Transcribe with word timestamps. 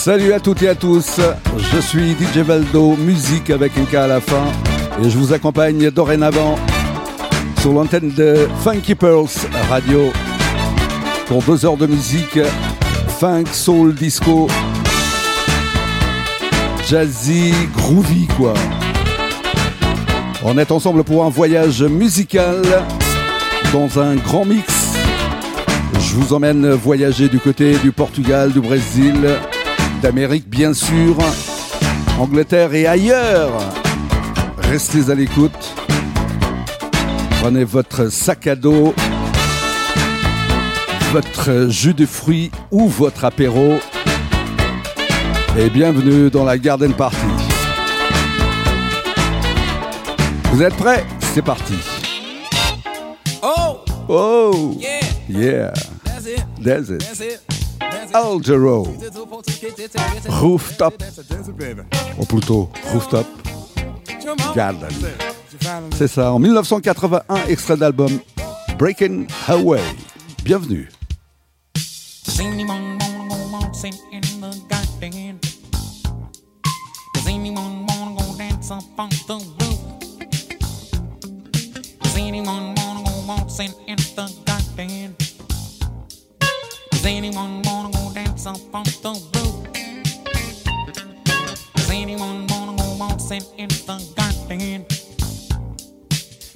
Salut 0.00 0.32
à 0.32 0.40
toutes 0.40 0.62
et 0.62 0.68
à 0.70 0.74
tous, 0.74 1.20
je 1.58 1.78
suis 1.78 2.12
DJ 2.12 2.38
Valdo, 2.38 2.96
musique 2.96 3.50
avec 3.50 3.76
un 3.76 3.84
K 3.84 3.96
à 3.96 4.06
la 4.06 4.22
fin, 4.22 4.46
et 4.98 5.10
je 5.10 5.18
vous 5.18 5.34
accompagne 5.34 5.90
dorénavant 5.90 6.54
sur 7.60 7.74
l'antenne 7.74 8.10
de 8.10 8.48
Funky 8.64 8.94
Pearls 8.94 9.28
Radio 9.68 10.10
pour 11.26 11.42
deux 11.42 11.66
heures 11.66 11.76
de 11.76 11.86
musique, 11.86 12.38
funk, 13.18 13.44
soul, 13.52 13.94
disco, 13.94 14.48
jazzy, 16.88 17.52
groovy 17.76 18.26
quoi. 18.38 18.54
On 20.42 20.56
est 20.56 20.72
ensemble 20.72 21.04
pour 21.04 21.26
un 21.26 21.28
voyage 21.28 21.82
musical 21.82 22.62
dans 23.70 24.00
un 24.00 24.16
grand 24.16 24.46
mix. 24.46 24.94
Je 25.92 26.14
vous 26.14 26.32
emmène 26.32 26.70
voyager 26.70 27.28
du 27.28 27.38
côté 27.38 27.76
du 27.76 27.92
Portugal, 27.92 28.50
du 28.50 28.60
Brésil, 28.60 29.28
d'Amérique, 30.00 30.48
bien 30.48 30.72
sûr, 30.72 31.16
Angleterre 32.18 32.74
et 32.74 32.86
ailleurs. 32.86 33.52
Restez 34.58 35.10
à 35.10 35.14
l'écoute. 35.14 35.74
Prenez 37.40 37.64
votre 37.64 38.10
sac 38.10 38.46
à 38.46 38.56
dos, 38.56 38.94
votre 41.12 41.68
jus 41.68 41.94
de 41.94 42.06
fruits 42.06 42.50
ou 42.70 42.88
votre 42.88 43.24
apéro. 43.24 43.78
Et 45.58 45.68
bienvenue 45.68 46.30
dans 46.30 46.44
la 46.44 46.58
Garden 46.58 46.92
Party. 46.94 47.16
Vous 50.52 50.62
êtes 50.62 50.74
prêts? 50.74 51.04
C'est 51.34 51.42
parti. 51.42 51.74
Oh! 53.42 53.78
Oh! 54.08 54.76
Yeah! 54.78 55.00
yeah. 55.28 55.72
That's 56.04 56.26
it. 56.26 57.00
That's 57.00 57.20
it. 57.20 57.49
Algero 58.12 58.86
Rooftop. 60.28 61.02
Ou 62.18 62.24
plutôt 62.24 62.70
Rooftop. 62.92 63.26
Garden. 64.54 64.88
C'est 65.96 66.08
ça, 66.08 66.32
en 66.32 66.38
1981, 66.38 67.22
extrait 67.48 67.76
d'album 67.76 68.18
Breaking 68.78 69.26
Away. 69.48 69.80
Bienvenue. 70.44 70.88
anyone 87.20 87.62
wanna 87.62 87.90
go 87.90 87.99
dance 88.14 88.46
up 88.46 88.74
on 88.74 88.84
the 88.84 89.10
roof? 89.34 89.72
Does 91.74 91.90
anyone 91.90 92.46
wanna 92.48 92.76
go 92.76 92.96
waltzing 92.98 93.42
in 93.56 93.68
the 93.68 93.98
garden? 94.16 94.84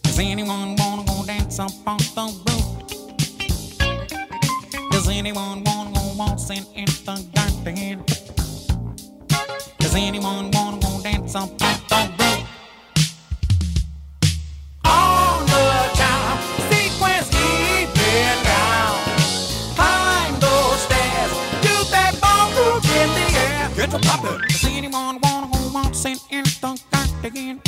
Does 0.02 0.18
anyone 0.18 0.76
wanna 0.76 1.04
go 1.04 1.24
dance 1.24 1.58
up 1.58 1.72
on 1.86 1.98
the 1.98 2.24
roof? 2.46 2.66
Does 4.90 5.08
anyone 5.08 5.62
wanna 5.64 5.92
go 5.92 6.14
waltzing 6.16 6.64
in 6.74 6.86
the 6.86 7.24
garden? 7.34 8.04
Does 9.78 9.94
anyone 9.94 10.50
wanna 10.50 10.78
go 10.80 11.00
dance 11.02 11.34
up 11.34 11.50
on 11.50 11.58
the 11.58 11.66
roof? 11.66 11.83
send 26.04 26.20
anything 26.30 26.78
back 26.90 27.08
again. 27.24 27.58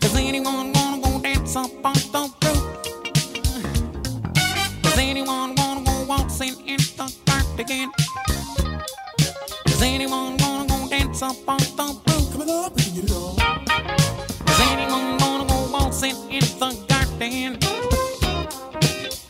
Does 0.00 0.14
anyone 0.14 0.70
wanna 0.74 1.00
go 1.00 1.18
dance 1.18 1.56
up 1.56 1.70
on 1.82 1.94
the 2.12 2.30
roof? 2.42 2.62
Does 4.82 4.98
anyone 4.98 5.54
wanna 5.54 5.82
go 5.86 6.04
waltzing 6.04 6.56
in 6.68 6.76
the 6.98 7.10
dark 7.24 7.58
again? 7.58 7.90
Does 9.64 9.80
anyone 9.80 10.36
wanna 10.36 10.66
go 10.68 10.86
dance 10.90 11.22
up 11.22 11.36
on 11.48 11.56
the 11.78 11.86
roof? 12.06 12.32
Coming 12.32 12.50
up, 12.50 12.76
we 12.76 12.82
can 12.82 12.94
get 12.96 13.04
it 13.04 13.12
on. 13.12 13.36
Does 14.44 14.60
anyone 14.70 15.16
wanna 15.22 15.46
go 15.48 15.58
waltzing 15.72 16.16
in 16.30 16.44
the 16.60 16.70
garden? 16.90 17.58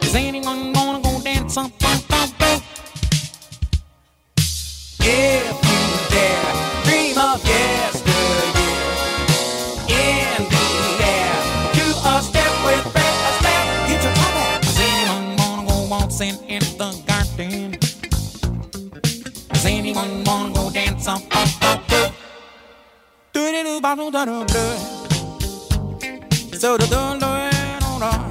Does 0.00 0.14
anyone 0.16 0.72
wanna 0.72 1.00
go 1.00 1.20
dance 1.22 1.56
up 1.56 1.70
on 1.84 1.98
the 2.10 2.20
roof? 2.40 2.62
Yeah. 5.04 5.47
dancing 16.18 16.48
in 16.48 16.60
the 16.78 16.90
garden. 17.06 17.78
Does 19.50 19.66
anyone 19.66 20.24
wanna 20.24 20.52
go 20.52 20.70
dance 20.70 21.06
do 23.32 23.52
do 23.52 23.62
do 23.62 23.80
do 23.80 23.80
do 23.80 24.10
do 24.10 24.10
do 24.10 24.26
do 24.26 24.44
do 24.44 24.66
do 26.50 26.76
do 26.76 26.78
do 26.78 26.86
do 26.86 27.18
do 27.18 27.38
do 28.00 28.27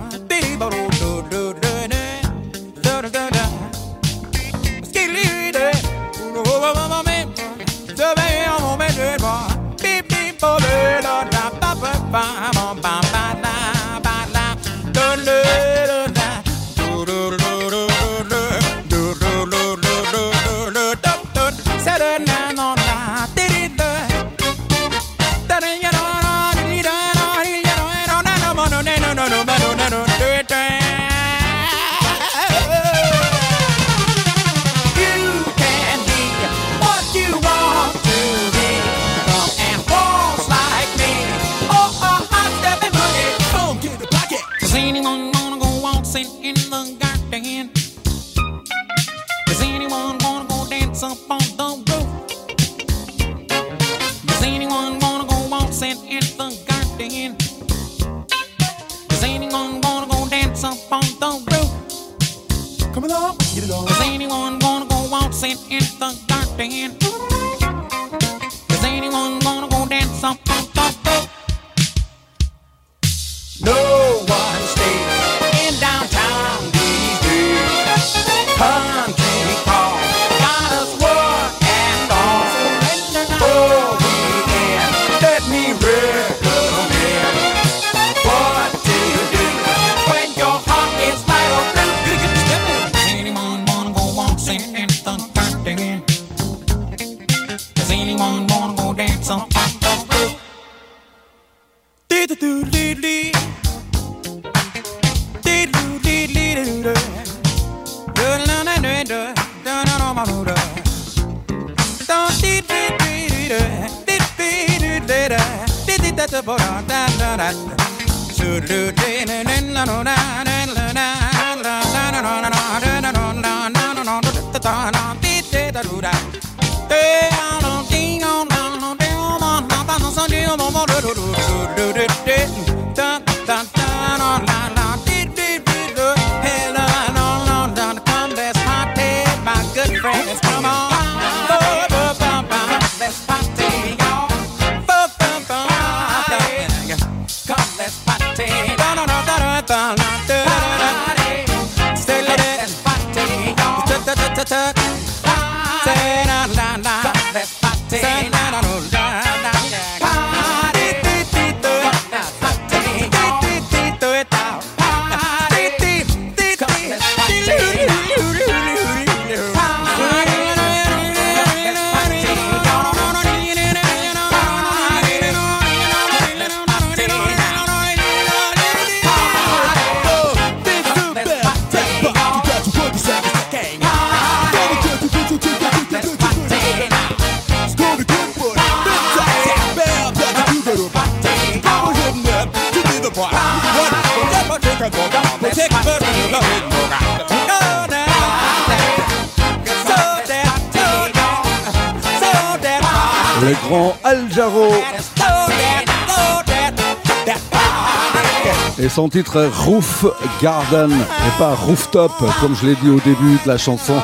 titre 209.09 209.49
Roof 209.65 210.05
Garden 210.41 210.91
et 210.91 211.39
pas 211.39 211.55
Rooftop 211.55 212.11
comme 212.41 212.55
je 212.55 212.67
l'ai 212.67 212.75
dit 212.75 212.89
au 212.89 212.99
début 212.99 213.37
de 213.43 213.47
la 213.47 213.57
chanson. 213.57 214.01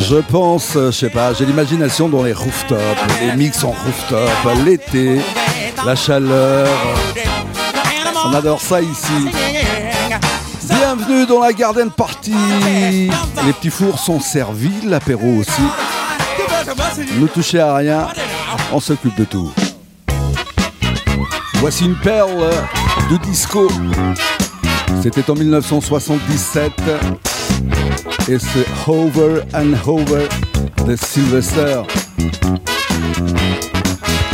Je 0.00 0.16
pense, 0.16 0.72
je 0.74 0.90
sais 0.90 1.08
pas, 1.08 1.32
j'ai 1.32 1.46
l'imagination 1.46 2.08
dans 2.08 2.22
les 2.22 2.32
rooftops, 2.32 2.78
les 3.20 3.34
mix 3.36 3.64
en 3.64 3.70
rooftop, 3.70 4.30
l'été, 4.64 5.20
la 5.84 5.96
chaleur. 5.96 6.68
On 8.26 8.34
adore 8.34 8.60
ça 8.60 8.80
ici. 8.80 9.30
Bienvenue 10.64 11.26
dans 11.26 11.40
la 11.40 11.52
Garden 11.52 11.90
Party. 11.90 12.34
Les 13.44 13.52
petits 13.54 13.70
fours 13.70 13.98
sont 13.98 14.20
servis, 14.20 14.82
l'apéro 14.84 15.28
aussi. 15.38 15.62
Ne 17.18 17.26
touchez 17.26 17.60
à 17.60 17.74
rien, 17.76 18.08
on 18.72 18.80
s'occupe 18.80 19.16
de 19.16 19.24
tout. 19.24 19.50
Voici 21.54 21.86
une 21.86 21.96
perle 21.96 22.50
de 23.10 23.16
disco. 23.18 23.68
C'était 25.02 25.30
en 25.30 25.34
1977 25.34 26.72
et 28.28 28.38
c'est 28.38 28.66
Hover 28.86 29.42
and 29.54 29.74
Hover 29.86 30.28
de 30.86 30.96
Sylvester. 30.96 31.82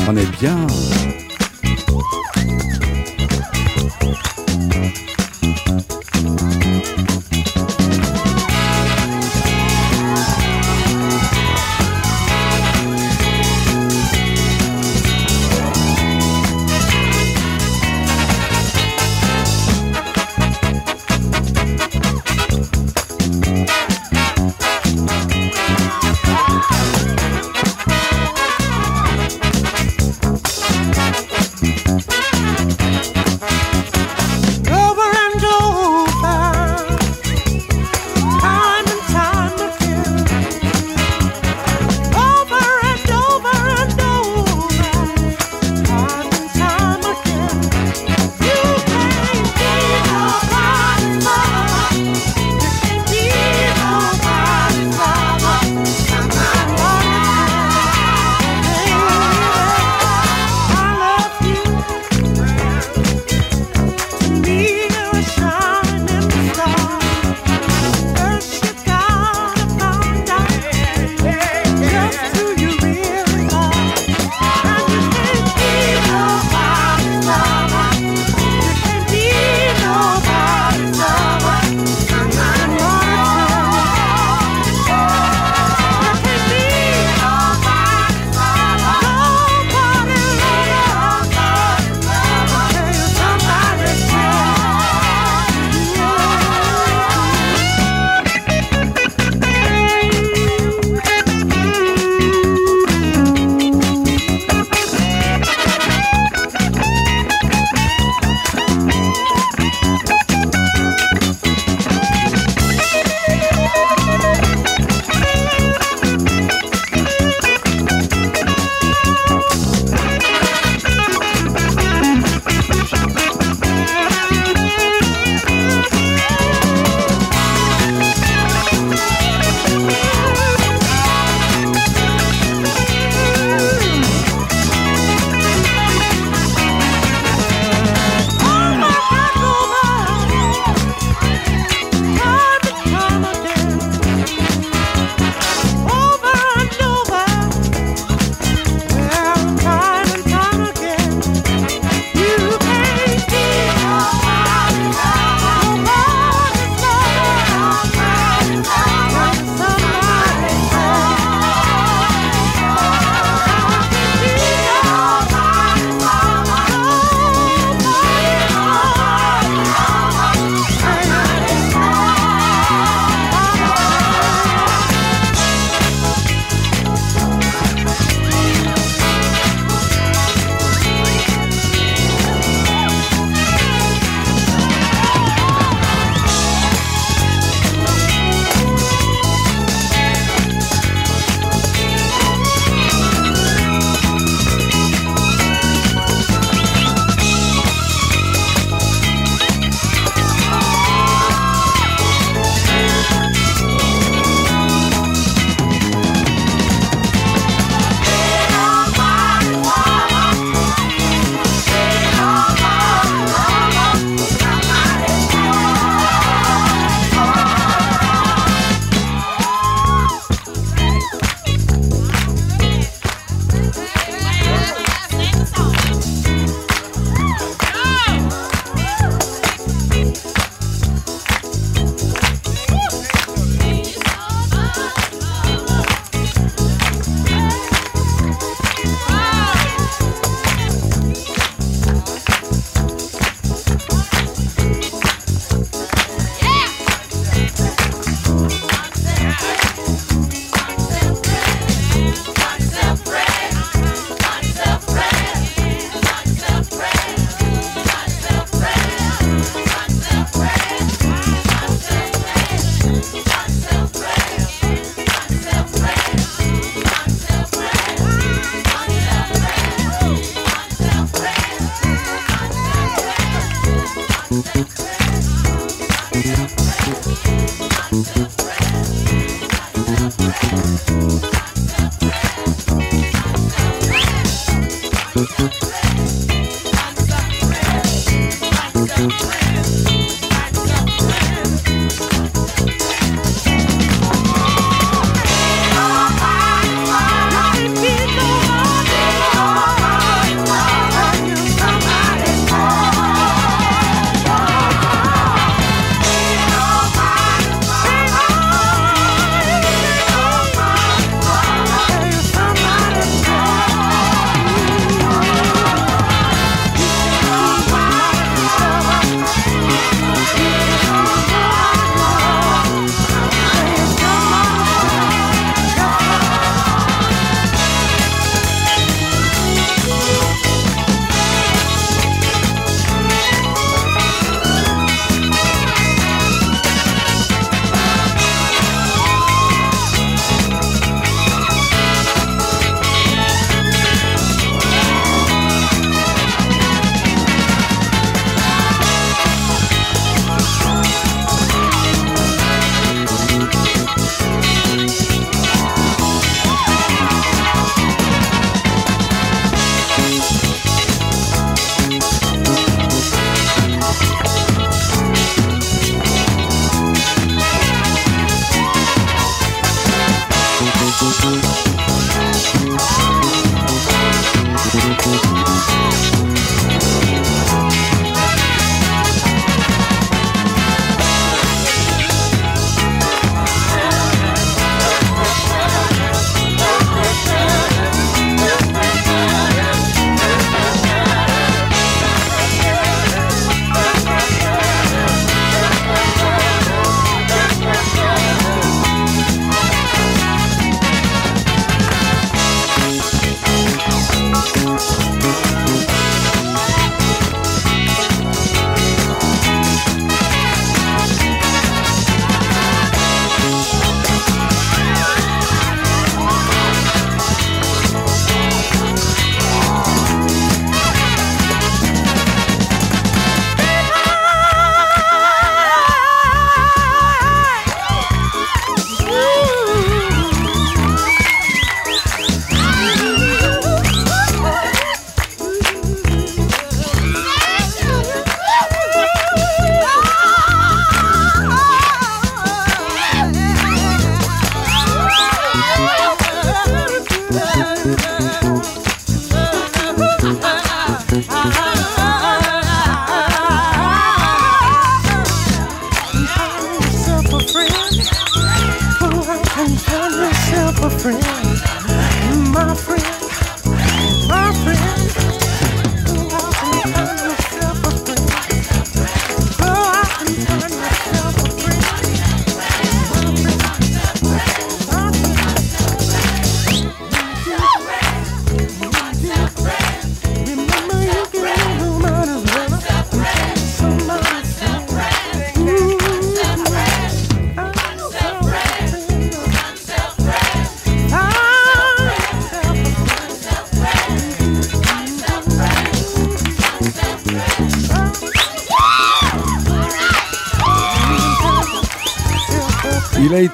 On 0.09 0.17
est 0.17 0.41
bien. 0.41 0.67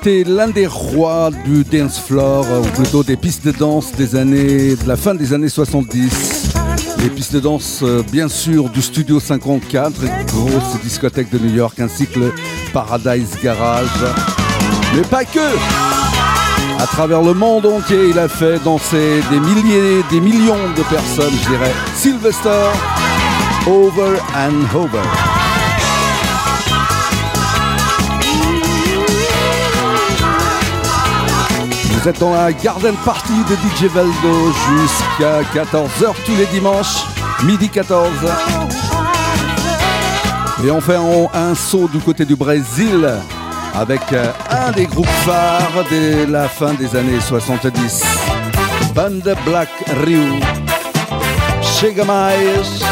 Été 0.00 0.22
l'un 0.22 0.46
des 0.46 0.68
rois 0.68 1.30
du 1.44 1.64
dance 1.64 1.98
floor, 1.98 2.46
ou 2.60 2.68
plutôt 2.76 3.02
des 3.02 3.16
pistes 3.16 3.44
de 3.44 3.50
danse 3.50 3.90
des 3.92 4.14
années, 4.14 4.76
de 4.76 4.86
la 4.86 4.96
fin 4.96 5.12
des 5.12 5.32
années 5.32 5.48
70. 5.48 6.52
Les 7.02 7.10
pistes 7.10 7.34
de 7.34 7.40
danse, 7.40 7.80
euh, 7.82 8.04
bien 8.12 8.28
sûr, 8.28 8.68
du 8.68 8.80
Studio 8.80 9.18
54, 9.18 10.00
grosse 10.26 10.80
discothèque 10.84 11.30
de 11.30 11.38
New 11.38 11.52
York, 11.52 11.80
ainsi 11.80 12.06
que 12.06 12.20
le 12.20 12.32
Paradise 12.72 13.36
Garage. 13.42 13.88
Mais 14.94 15.02
pas 15.02 15.24
que 15.24 15.40
À 16.80 16.86
travers 16.86 17.22
le 17.22 17.34
monde 17.34 17.66
entier, 17.66 18.10
il 18.10 18.18
a 18.20 18.28
fait 18.28 18.62
danser 18.62 19.20
des 19.32 19.40
milliers, 19.40 20.04
des 20.10 20.20
millions 20.20 20.70
de 20.76 20.82
personnes, 20.84 21.34
je 21.42 21.48
dirais. 21.48 21.74
Sylvester, 21.96 22.70
over 23.66 24.20
and 24.36 24.76
over. 24.76 25.27
Vous 32.00 32.08
êtes 32.08 32.20
dans 32.20 32.32
la 32.32 32.52
Garden 32.52 32.94
Party 33.04 33.32
de 33.50 33.54
DJ 33.56 33.90
Valdo 33.92 34.52
jusqu'à 34.52 35.42
14h 35.52 36.14
tous 36.24 36.36
les 36.36 36.46
dimanches, 36.46 37.04
midi 37.42 37.68
14. 37.68 38.08
Et 40.64 40.70
on 40.70 40.80
fait 40.80 40.96
un, 40.96 41.54
saut 41.56 41.88
du 41.88 41.98
côté 41.98 42.24
du 42.24 42.36
Brésil 42.36 43.04
avec 43.74 44.00
euh, 44.12 44.30
un 44.48 44.70
des 44.70 44.86
groupes 44.86 45.08
phares 45.26 45.84
de 45.90 46.30
la 46.30 46.48
fin 46.48 46.72
des 46.74 46.94
années 46.94 47.20
70. 47.20 48.04
Band 48.94 49.34
Black 49.44 49.70
Rio. 50.04 50.22
Chega 51.60 52.04
Mais. 52.04 52.87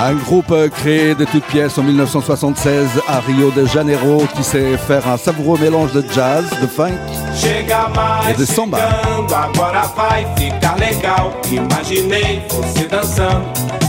Un 0.00 0.14
groupe 0.14 0.52
euh, 0.52 0.68
créé 0.68 1.14
de 1.14 1.24
toutes 1.24 1.44
pièces 1.44 1.76
en 1.76 1.82
1976 1.82 2.88
à 3.08 3.18
Rio 3.20 3.50
de 3.50 3.66
Janeiro 3.66 4.22
qui 4.36 4.44
sait 4.44 4.76
faire 4.76 5.06
un 5.08 5.16
savoureux 5.16 5.58
mélange 5.58 5.92
de 5.92 6.04
jazz, 6.12 6.44
de 6.60 6.66
funk 6.66 6.94
Chega 7.34 7.88
mais 7.94 8.30
E 8.30 8.34
de 8.34 8.46
samba. 8.46 8.78
chegando, 8.78 9.34
agora 9.34 9.82
vai 9.96 10.24
ficar 10.36 10.76
legal. 10.78 11.32
Imaginei 11.50 12.42
você 12.48 12.86
dançando 12.86 13.44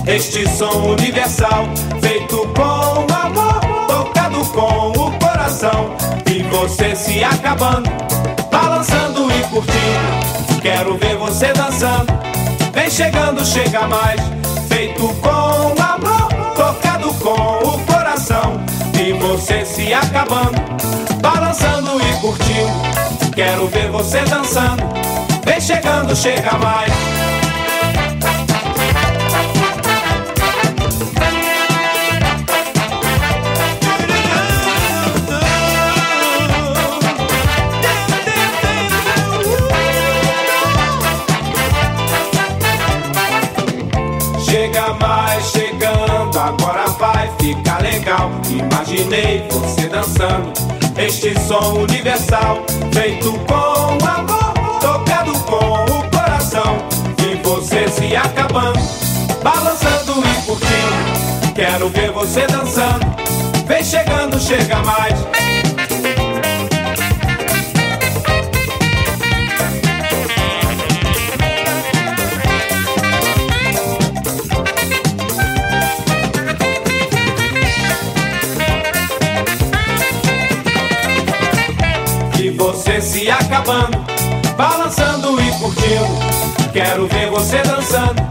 este 0.07 0.49
som 0.49 0.93
universal, 0.93 1.67
feito 2.01 2.37
com 2.55 3.05
amor, 3.13 3.61
tocado 3.87 4.39
com 4.45 4.89
o 4.89 5.11
coração. 5.19 5.95
E 6.25 6.41
você 6.43 6.95
se 6.95 7.23
acabando, 7.23 7.89
balançando 8.51 9.29
e 9.31 9.43
curtindo. 9.49 10.61
Quero 10.61 10.97
ver 10.97 11.15
você 11.17 11.53
dançando 11.53 12.19
Vem 12.73 12.89
chegando, 12.89 13.45
chega 13.45 13.87
mais. 13.87 14.21
Feito 14.69 15.07
com 15.21 15.48
E 19.01 19.13
você 19.13 19.65
se 19.65 19.93
acabando, 19.93 20.61
balançando 21.21 21.91
e 22.01 22.19
curtindo. 22.19 23.33
Quero 23.33 23.65
ver 23.69 23.89
você 23.89 24.19
dançando. 24.25 24.83
Vem 25.45 25.61
chegando, 25.61 26.13
chega 26.13 26.51
mais. 26.57 26.91
Chega 44.43 44.93
mais 44.95 45.45
chegando, 45.51 46.37
agora 46.37 46.85
vai 46.99 47.31
ficar 47.39 47.81
legal. 47.81 48.29
Imaginei 48.89 49.47
você 49.51 49.87
dançando 49.87 50.51
este 50.97 51.39
som 51.41 51.73
universal, 51.75 52.65
feito 52.91 53.33
com 53.45 54.03
amor, 54.03 54.79
tocado 54.81 55.31
com 55.41 55.83
o 55.83 56.09
coração. 56.09 56.75
E 57.23 57.35
você 57.47 57.87
se 57.87 58.15
acabando, 58.15 58.79
balançando 59.43 60.23
e 60.25 60.41
curtindo. 60.43 61.53
Quero 61.53 61.87
ver 61.89 62.11
você 62.11 62.47
dançando. 62.47 63.05
Vem 63.67 63.83
chegando, 63.83 64.39
chega 64.39 64.77
mais. 64.77 65.48
Acabando, 83.49 83.97
balançando 84.55 85.41
e 85.41 85.51
curtindo. 85.53 86.71
Quero 86.71 87.07
ver 87.07 87.29
você 87.31 87.57
dançando. 87.63 88.21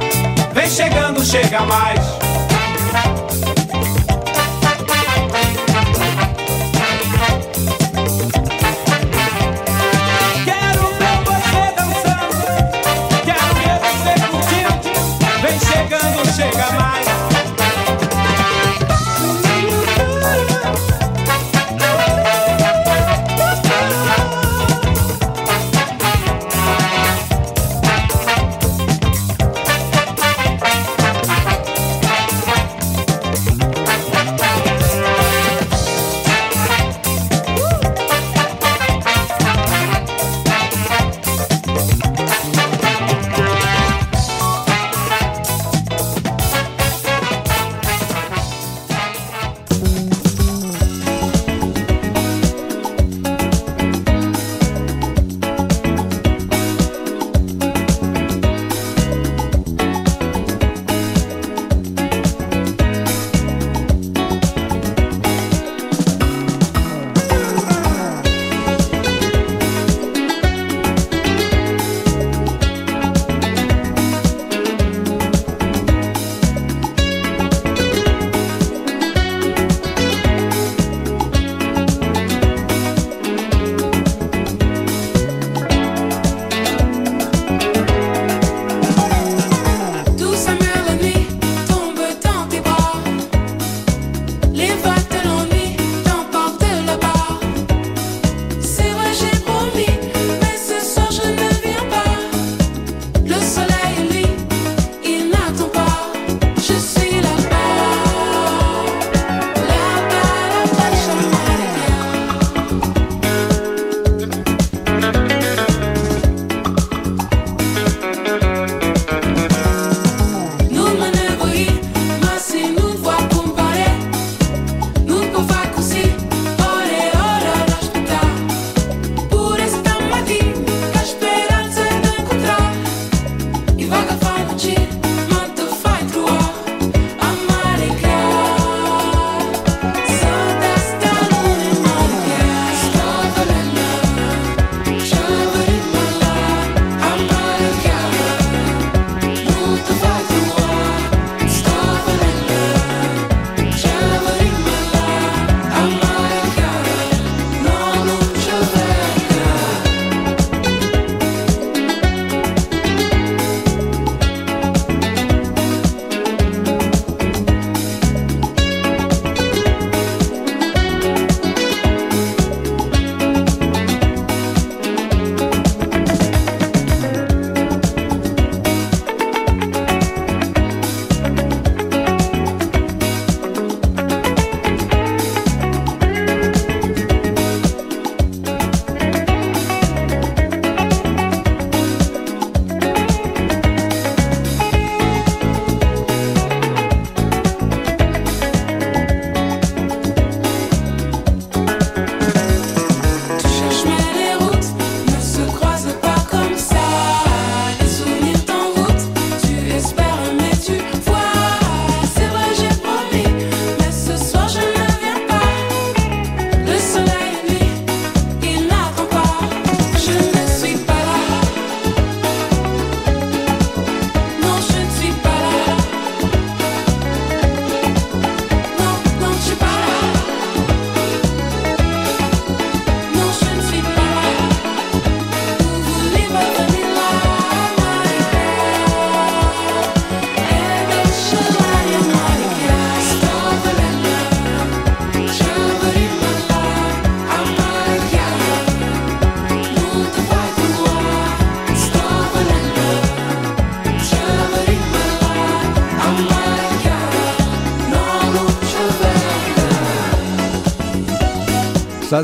Vem 0.54 0.70
chegando, 0.70 1.24
chega 1.24 1.60
mais. 1.62 2.27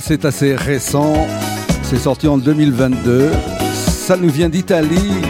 C'est 0.00 0.24
assez 0.24 0.54
récent. 0.54 1.14
C'est 1.82 1.98
sorti 1.98 2.26
en 2.26 2.36
2022. 2.38 3.30
Ça 3.74 4.16
nous 4.16 4.28
vient 4.28 4.48
d'Italie, 4.48 5.22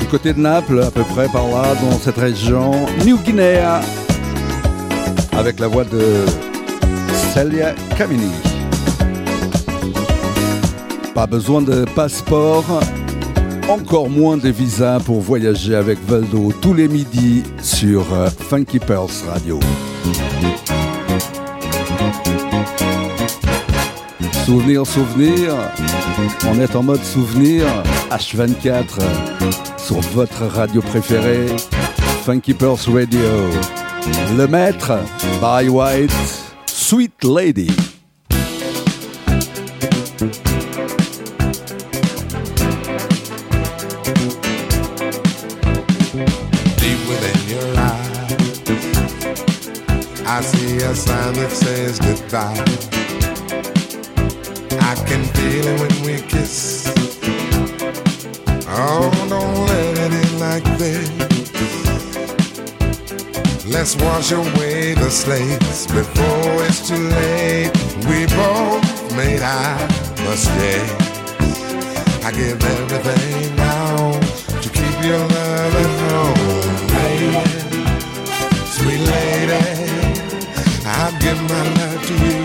du 0.00 0.06
côté 0.06 0.32
de 0.32 0.40
Naples, 0.40 0.82
à 0.82 0.90
peu 0.90 1.02
près 1.02 1.28
par 1.28 1.46
là, 1.48 1.74
dans 1.80 1.98
cette 1.98 2.16
région. 2.16 2.72
New 3.04 3.18
Guinea, 3.18 3.80
avec 5.36 5.60
la 5.60 5.68
voix 5.68 5.84
de 5.84 6.24
Celia 7.32 7.74
Camini. 7.96 8.32
Pas 11.14 11.26
besoin 11.26 11.62
de 11.62 11.84
passeport, 11.94 12.80
encore 13.68 14.10
moins 14.10 14.36
de 14.36 14.48
visa 14.48 14.98
pour 15.04 15.20
voyager 15.20 15.74
avec 15.74 15.98
Valdo 16.06 16.52
tous 16.60 16.74
les 16.74 16.88
midis 16.88 17.42
sur 17.62 18.12
euh, 18.12 18.28
Funky 18.48 18.78
Pearls 18.78 19.10
Radio. 19.28 19.60
Souvenir, 24.44 24.84
souvenir, 24.84 25.54
on 26.48 26.60
est 26.60 26.74
en 26.74 26.82
mode 26.82 27.02
souvenir 27.02 27.64
H24 28.10 28.84
sur 29.78 30.00
votre 30.00 30.46
radio 30.46 30.82
préférée, 30.82 31.46
Funky 32.24 32.52
Pearls 32.52 32.80
Radio. 32.92 33.20
Le 34.36 34.46
maître, 34.46 34.98
by 35.40 35.68
White, 35.68 36.12
Sweet 36.66 37.12
Lady. 37.22 37.70
I 50.24 50.40
see 50.40 50.76
a 50.78 50.94
sign 50.94 51.34
that 51.34 51.50
says 51.50 51.98
goodbye. 52.00 52.91
Away 64.32 64.94
the 64.94 65.10
slates 65.10 65.86
before 65.86 66.64
it's 66.66 66.88
too 66.88 66.96
late. 66.96 67.72
We 68.08 68.26
both 68.26 68.84
made 69.16 69.42
our 69.42 69.78
mistakes. 70.26 70.92
I 72.24 72.30
give 72.32 72.62
everything 72.62 73.56
now 73.56 74.18
to 74.62 74.68
keep 74.78 74.96
your 75.04 75.18
love 75.18 75.74
at 75.84 75.90
home, 76.02 76.80
lady. 76.96 77.44
Sweet 78.76 79.02
lady, 79.14 79.62
I'll 80.86 81.14
give 81.20 81.40
my 81.52 81.62
love 81.78 82.00
to 82.08 82.14
you 82.26 82.38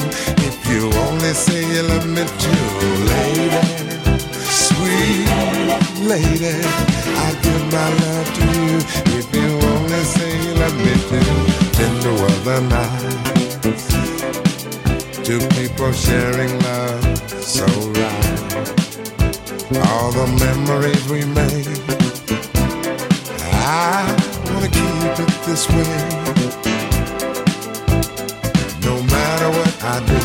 if 0.47 0.55
you 0.69 0.81
only 1.05 1.33
say 1.33 1.61
you 1.73 1.83
love 1.83 2.07
me 2.07 2.23
too, 2.43 2.67
lady. 3.13 3.63
Sweet 4.65 5.27
lady, 6.11 6.57
the 12.47 12.61
nights, 12.61 13.87
two 15.27 15.39
people 15.59 15.91
sharing 15.91 16.57
love 16.61 17.19
so 17.43 17.65
right 17.65 18.27
all 19.89 20.11
the 20.13 20.27
memories 20.45 21.03
we 21.09 21.25
made. 21.25 21.67
I 23.51 24.15
wanna 24.45 24.69
keep 24.79 25.19
it 25.23 25.33
this 25.45 25.67
way. 25.75 25.99
No 28.87 28.95
matter 29.15 29.49
what 29.57 29.73
I 29.83 29.99
do, 30.11 30.21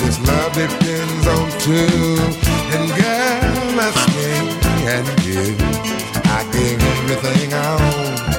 this 0.00 0.16
love 0.26 0.52
depends 0.54 1.26
on 1.36 1.46
two. 1.66 2.16
And 2.74 2.88
girl, 3.00 3.52
that's 3.78 4.02
me 4.16 4.30
and 4.94 5.06
you. 5.26 5.44
I 6.36 6.40
give 6.52 6.80
everything 6.94 7.52
I 7.52 7.56
own 7.84 8.33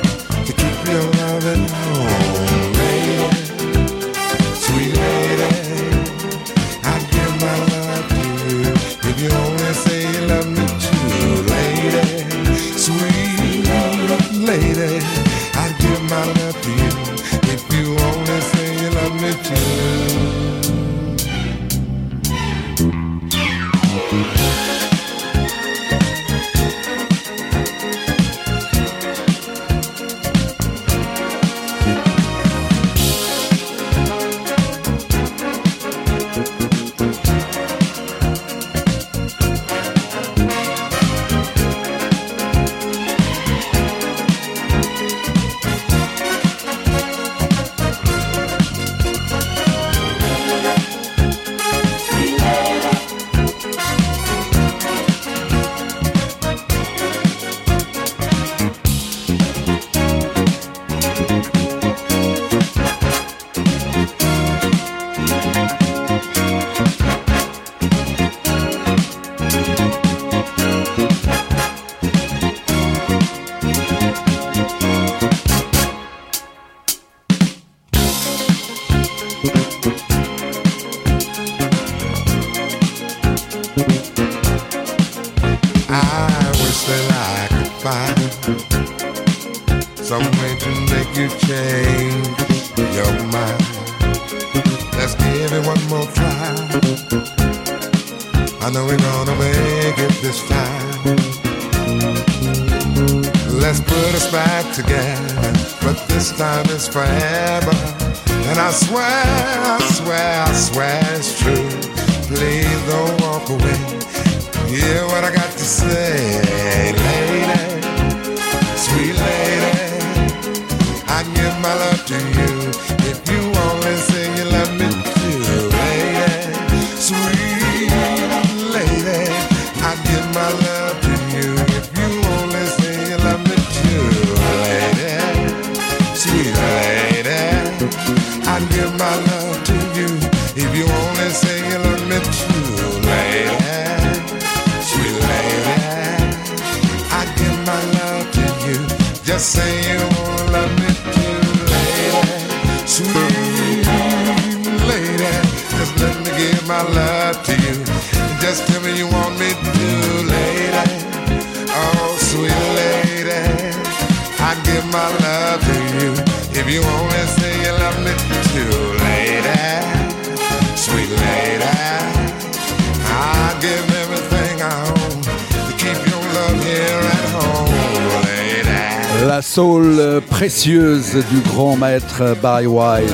du 180.66 181.42
grand 181.54 181.76
maître 181.78 182.36
Barry 182.42 182.66
White. 182.66 183.14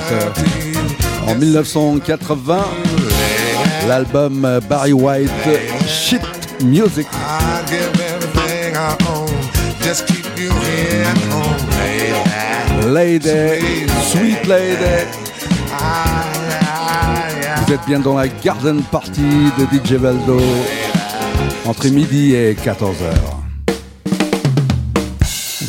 En 1.28 1.36
1980, 1.36 2.66
l'album 3.90 4.60
Barry 4.70 4.94
White 4.94 5.30
Shit 5.86 6.22
Music. 6.64 7.08
Lady, 12.88 13.30
Sweet 14.12 14.48
Lady. 14.48 15.08
Vous 17.66 17.74
êtes 17.74 17.86
bien 17.86 18.00
dans 18.00 18.16
la 18.16 18.30
garden 18.30 18.82
party 18.84 19.52
de 19.58 19.66
DJ 19.66 19.96
Valdo 19.96 20.40
entre 21.66 21.90
midi 21.90 22.34
et 22.34 22.54
14h. 22.54 23.42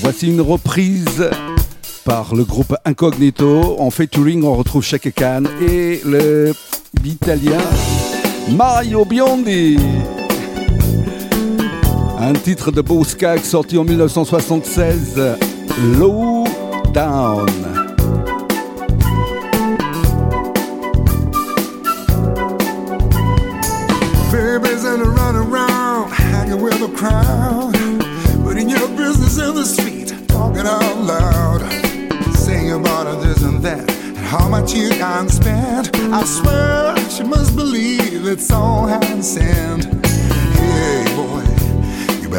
Voici 0.01 0.29
une 0.29 0.41
reprise 0.41 1.29
par 2.05 2.35
le 2.35 2.45
groupe 2.45 2.75
Incognito. 2.85 3.77
En 3.79 3.91
featuring, 3.91 4.45
on 4.45 4.55
retrouve 4.55 4.83
Chaka 4.83 5.11
Khan 5.11 5.45
et 5.61 6.01
le 6.05 6.53
italien 7.05 7.59
Mario 8.51 9.05
Biondi. 9.05 9.77
Un 12.19 12.33
titre 12.35 12.71
de 12.71 12.81
Beau 12.81 13.05
Skag 13.05 13.41
sorti 13.41 13.79
en 13.79 13.85
1976, 13.85 15.21
Low 15.99 16.45
Down. 16.93 17.72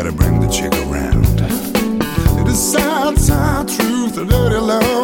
Better 0.04 0.18
bring 0.18 0.40
the 0.42 0.50
chick 0.50 0.74
around. 0.88 1.24
It 2.42 2.48
is 2.50 2.74
sad, 2.74 3.18
sad 3.18 3.70
truth, 3.70 4.16
dirty 4.16 4.60
low 4.60 5.03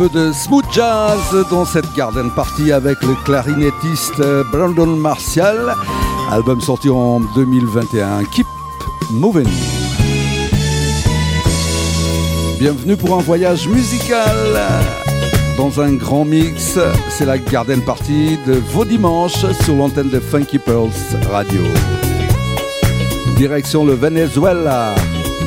peu 0.00 0.08
de 0.08 0.32
smooth 0.32 0.64
jazz 0.72 1.18
dans 1.50 1.66
cette 1.66 1.92
garden 1.94 2.30
party 2.30 2.72
avec 2.72 3.02
le 3.02 3.14
clarinettiste 3.22 4.22
Brandon 4.50 4.86
Martial. 4.86 5.74
Album 6.30 6.58
sorti 6.62 6.88
en 6.88 7.20
2021. 7.20 8.24
Keep 8.32 8.46
moving. 9.10 9.46
Bienvenue 12.58 12.96
pour 12.96 13.14
un 13.18 13.20
voyage 13.20 13.68
musical 13.68 14.38
dans 15.58 15.82
un 15.82 15.92
grand 15.92 16.24
mix. 16.24 16.78
C'est 17.10 17.26
la 17.26 17.36
garden 17.36 17.82
party 17.82 18.38
de 18.46 18.54
vos 18.54 18.86
dimanches 18.86 19.44
sur 19.64 19.74
l'antenne 19.74 20.08
de 20.08 20.18
Funky 20.18 20.58
Pearls 20.58 21.18
Radio. 21.30 21.60
Direction 23.36 23.84
le 23.84 23.92
Venezuela 23.92 24.94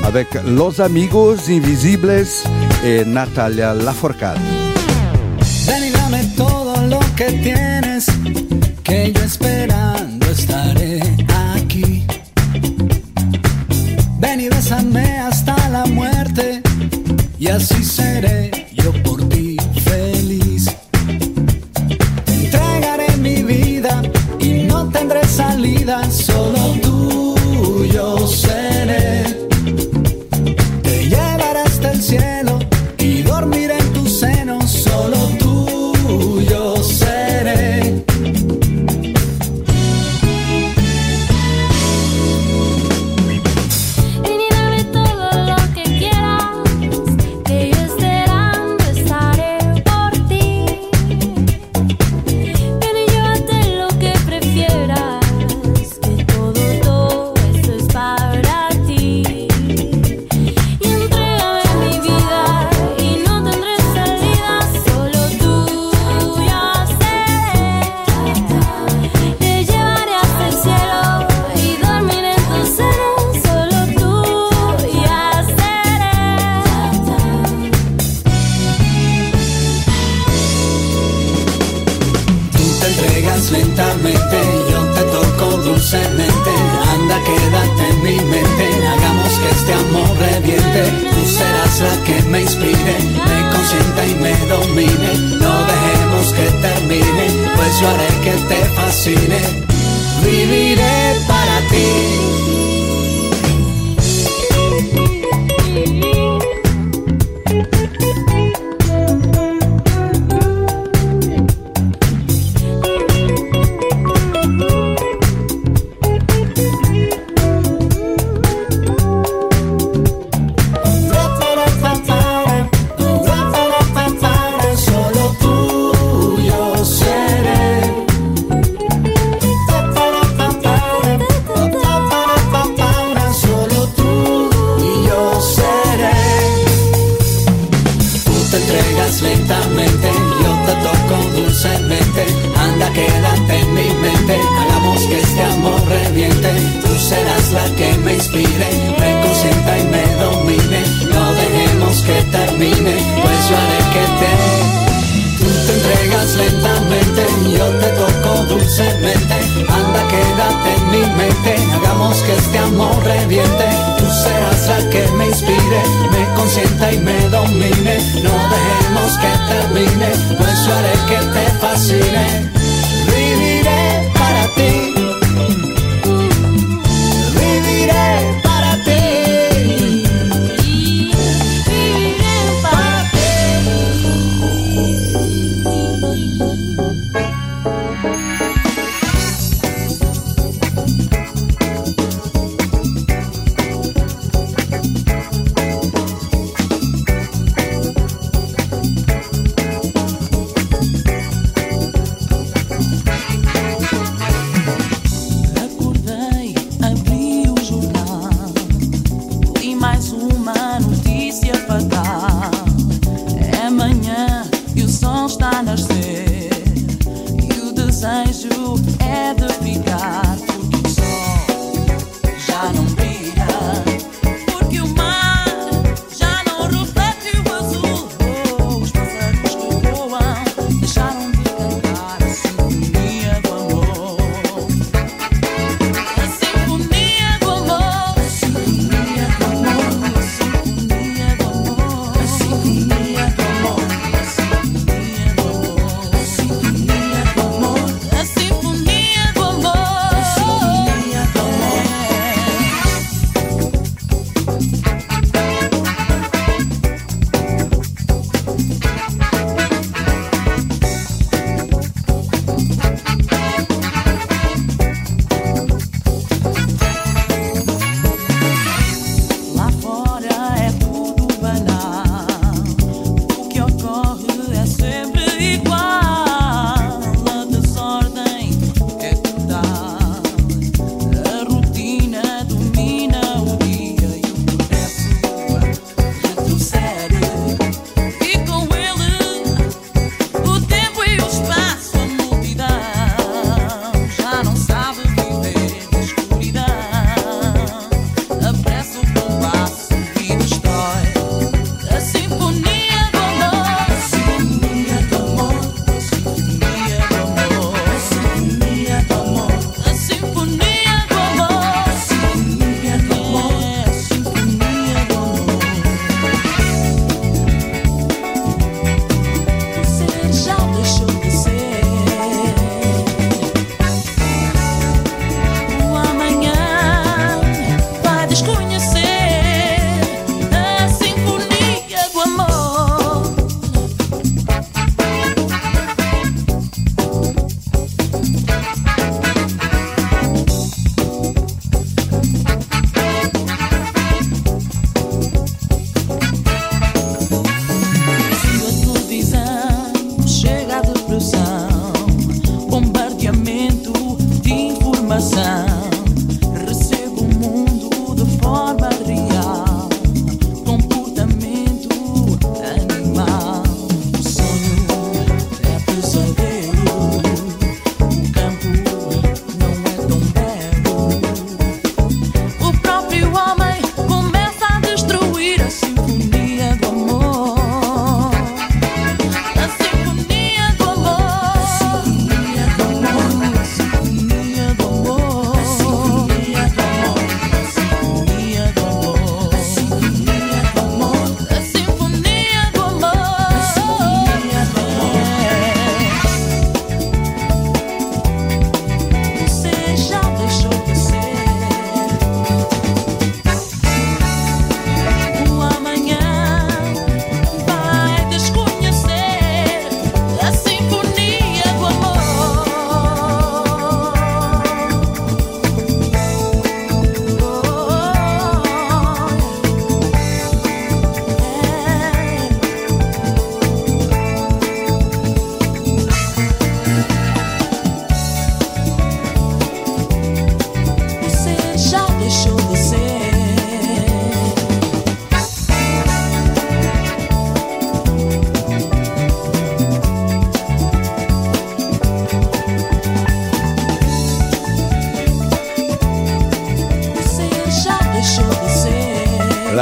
avec 0.04 0.28
Los 0.46 0.80
Amigos 0.80 1.50
Invisibles 1.50 2.28
eh, 2.84 3.04
Natalia 3.06 3.74
Laforcade. 3.74 4.40
Ven 5.66 5.86
y 5.86 5.92
dame 5.92 6.24
todo 6.36 6.76
lo 6.88 7.00
que 7.16 7.32
tienes, 7.32 8.06
que 8.84 9.12
yo 9.14 9.24
esperando 9.24 10.26
estaré 10.28 11.02
aquí. 11.56 12.06
Ven 14.20 14.42
y 14.42 14.50
bésame 14.50 15.20
hasta 15.20 15.56
la 15.70 15.86
muerte, 15.86 16.62
y 17.40 17.48
así 17.48 17.84
seré 17.84 18.63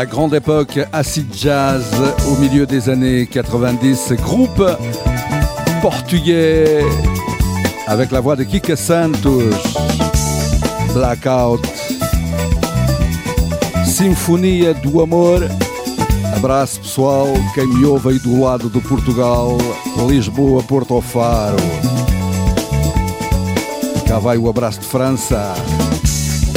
La 0.02 0.08
grande 0.08 0.34
époque 0.34 0.80
acid 0.91 1.32
jazz 1.32 1.86
au 2.28 2.36
milieu 2.38 2.66
des 2.66 2.89
années 2.89 3.28
90, 3.28 4.14
groupe 4.14 4.66
portugais 5.80 6.84
avec 7.86 8.10
la 8.10 8.20
voix 8.20 8.36
de 8.36 8.43
Kike 8.43 8.76
Santos, 8.76 9.54
Blackout, 10.91 11.62
Sinfonia 13.86 14.74
do 14.74 15.04
Amor. 15.04 15.41
Abraço 16.36 16.80
pessoal, 16.80 17.28
quem 17.54 17.68
me 17.68 17.86
ouve 17.86 18.10
aí 18.10 18.20
do 18.22 18.41
lado 18.41 18.70
do 18.70 18.82
Portugal, 18.82 19.56
Lisboa, 20.10 20.64
Porto 20.64 20.99
Faro. 20.99 21.58
Cá 24.08 24.18
vai 24.18 24.39
o 24.39 24.49
abraço 24.49 24.80
de 24.80 24.88
França, 24.88 25.54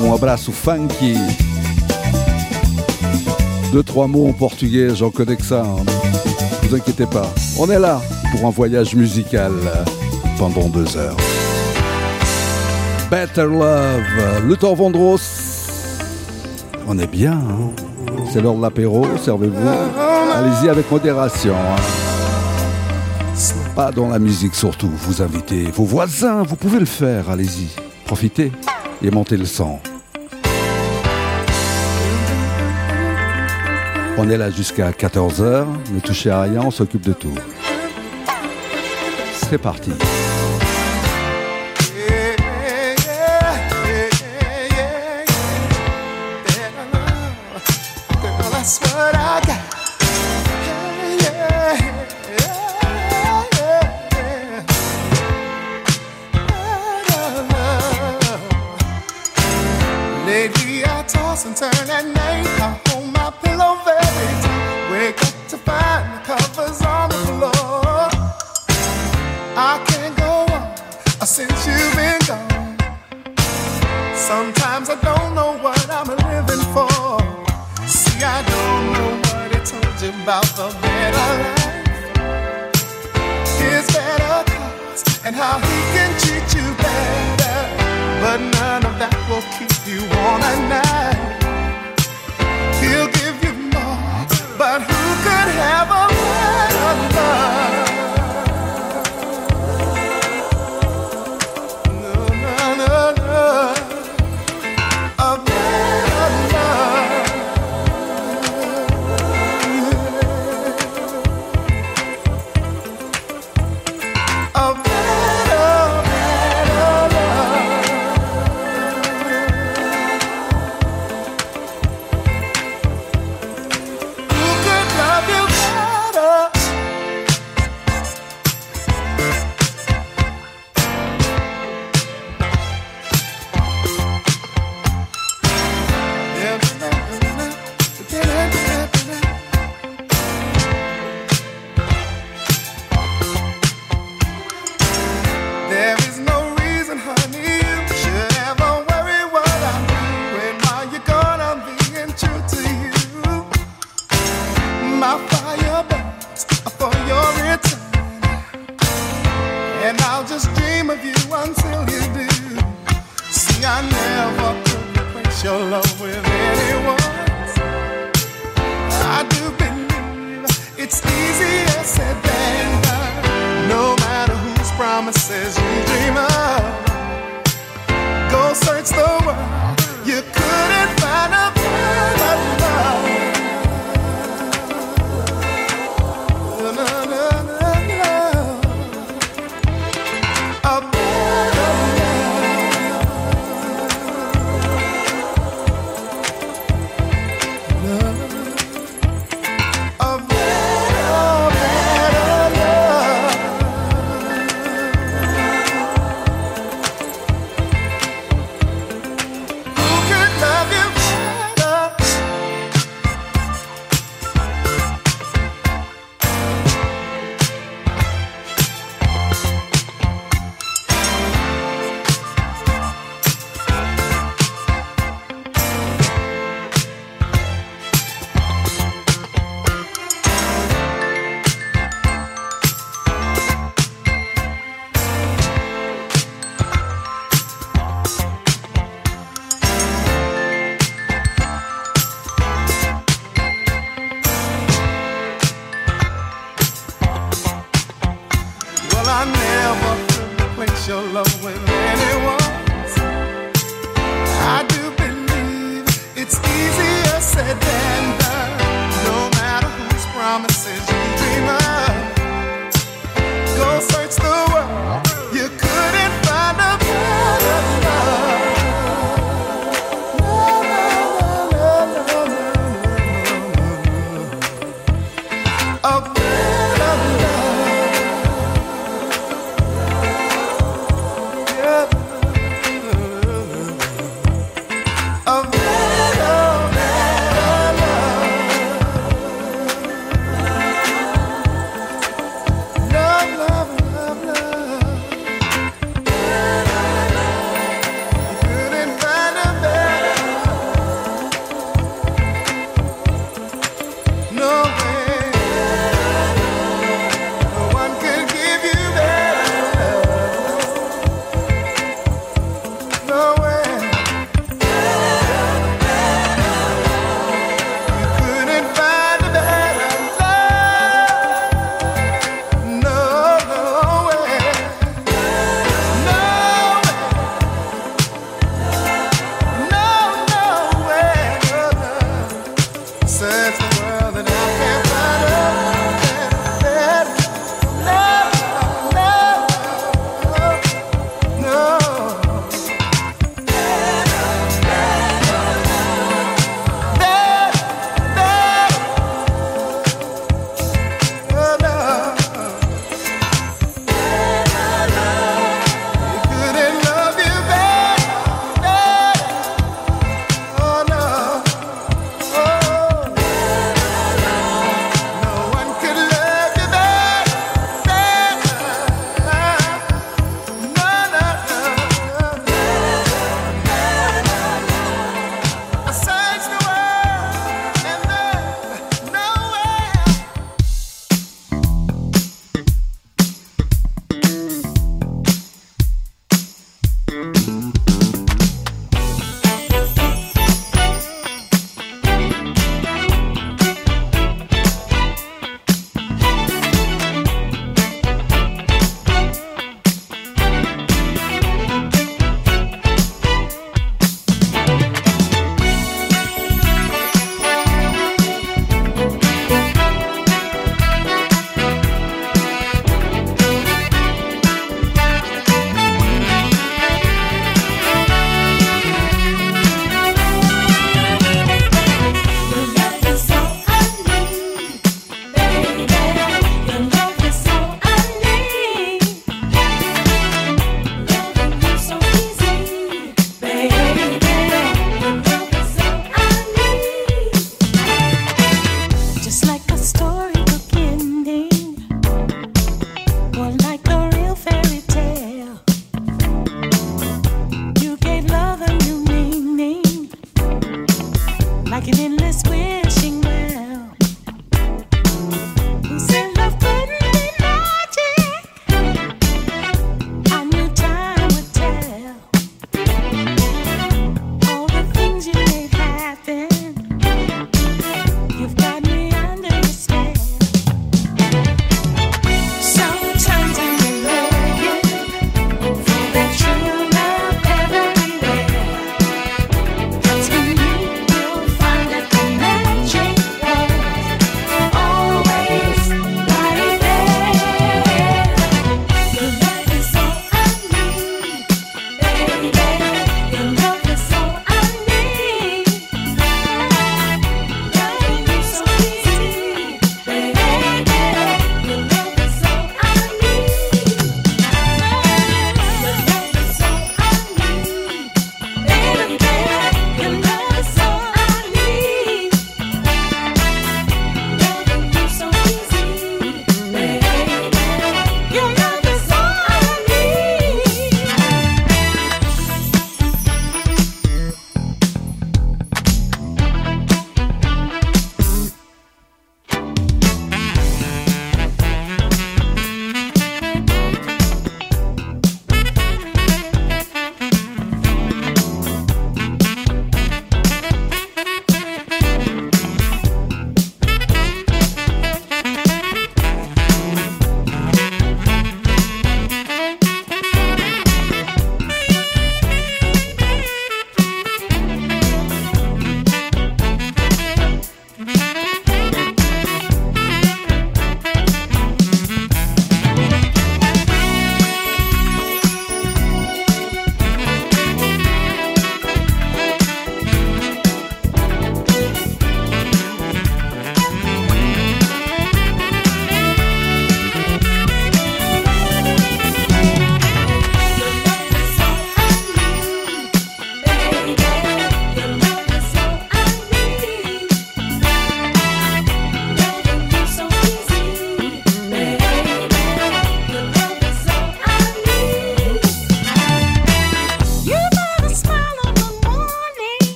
um 0.00 0.14
abraço 0.14 0.50
funky. 0.52 1.18
Deux, 3.72 3.82
trois 3.82 4.06
mots 4.06 4.28
en 4.28 4.32
portugais, 4.32 4.94
j'en 4.94 5.10
connais 5.10 5.36
que 5.36 5.42
ça. 5.44 5.62
hein. 5.62 5.82
Ne 6.62 6.68
vous 6.68 6.74
inquiétez 6.76 7.06
pas. 7.06 7.30
On 7.58 7.68
est 7.70 7.78
là 7.78 8.00
pour 8.30 8.46
un 8.46 8.50
voyage 8.50 8.94
musical 8.94 9.52
pendant 10.38 10.68
deux 10.68 10.96
heures. 10.96 11.16
Better 13.10 13.42
Love, 13.44 14.02
le 14.46 14.56
temps. 14.56 14.74
On 16.88 16.98
est 16.98 17.06
bien, 17.06 17.32
hein 17.32 17.70
C'est 18.32 18.40
l'heure 18.40 18.54
de 18.54 18.62
l'apéro, 18.62 19.06
servez-vous. 19.22 19.68
Allez-y 20.34 20.68
avec 20.68 20.90
modération. 20.90 21.54
hein. 21.54 21.80
Pas 23.74 23.92
dans 23.92 24.08
la 24.08 24.18
musique 24.18 24.54
surtout, 24.54 24.90
vous 24.90 25.20
invitez 25.20 25.64
vos 25.64 25.84
voisins, 25.84 26.42
vous 26.42 26.56
pouvez 26.56 26.78
le 26.80 26.86
faire, 26.86 27.28
allez-y. 27.30 27.68
Profitez 28.06 28.50
et 29.02 29.10
montez 29.10 29.36
le 29.36 29.44
son. 29.44 29.78
On 34.18 34.30
est 34.30 34.38
là 34.38 34.50
jusqu'à 34.50 34.92
14h, 34.92 35.66
ne 35.92 36.00
touchez 36.00 36.30
à 36.30 36.40
rien, 36.40 36.62
on 36.64 36.70
s'occupe 36.70 37.02
de 37.02 37.12
tout. 37.12 37.34
C'est 39.34 39.58
parti. 39.58 39.92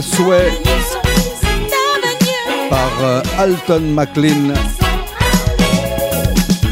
Souhait 0.00 0.52
par 2.70 2.90
euh, 3.02 3.22
Alton 3.38 3.80
McLean. 3.80 4.54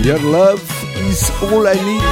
Your 0.02 0.18
love 0.20 0.62
is 1.10 1.30
all 1.42 1.66
I 1.66 1.76
need. 1.84 2.02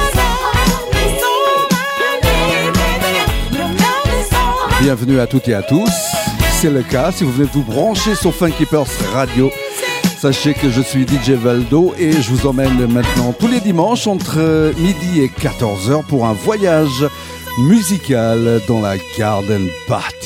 Bienvenue 4.81 5.19
à 5.19 5.27
toutes 5.27 5.47
et 5.47 5.53
à 5.53 5.63
tous. 5.63 5.89
C'est 6.61 6.69
le 6.69 6.83
cas. 6.83 7.11
Si 7.11 7.23
vous 7.23 7.31
venez 7.31 7.49
vous 7.51 7.63
brancher 7.63 8.15
sur 8.15 8.33
Funky 8.33 8.65
Pearls 8.65 8.87
Radio, 9.13 9.51
sachez 10.19 10.53
que 10.53 10.69
je 10.69 10.81
suis 10.81 11.07
DJ 11.07 11.31
Valdo 11.31 11.93
et 11.97 12.11
je 12.11 12.29
vous 12.29 12.45
emmène 12.45 12.85
maintenant 12.87 13.33
tous 13.33 13.47
les 13.47 13.61
dimanches 13.61 14.07
entre 14.07 14.73
midi 14.77 15.21
et 15.21 15.27
14h 15.27 16.05
pour 16.05 16.25
un 16.25 16.33
voyage 16.33 17.05
musical 17.59 18.61
dans 18.67 18.81
la 18.81 18.97
Garden 19.17 19.67
Party. 19.87 20.18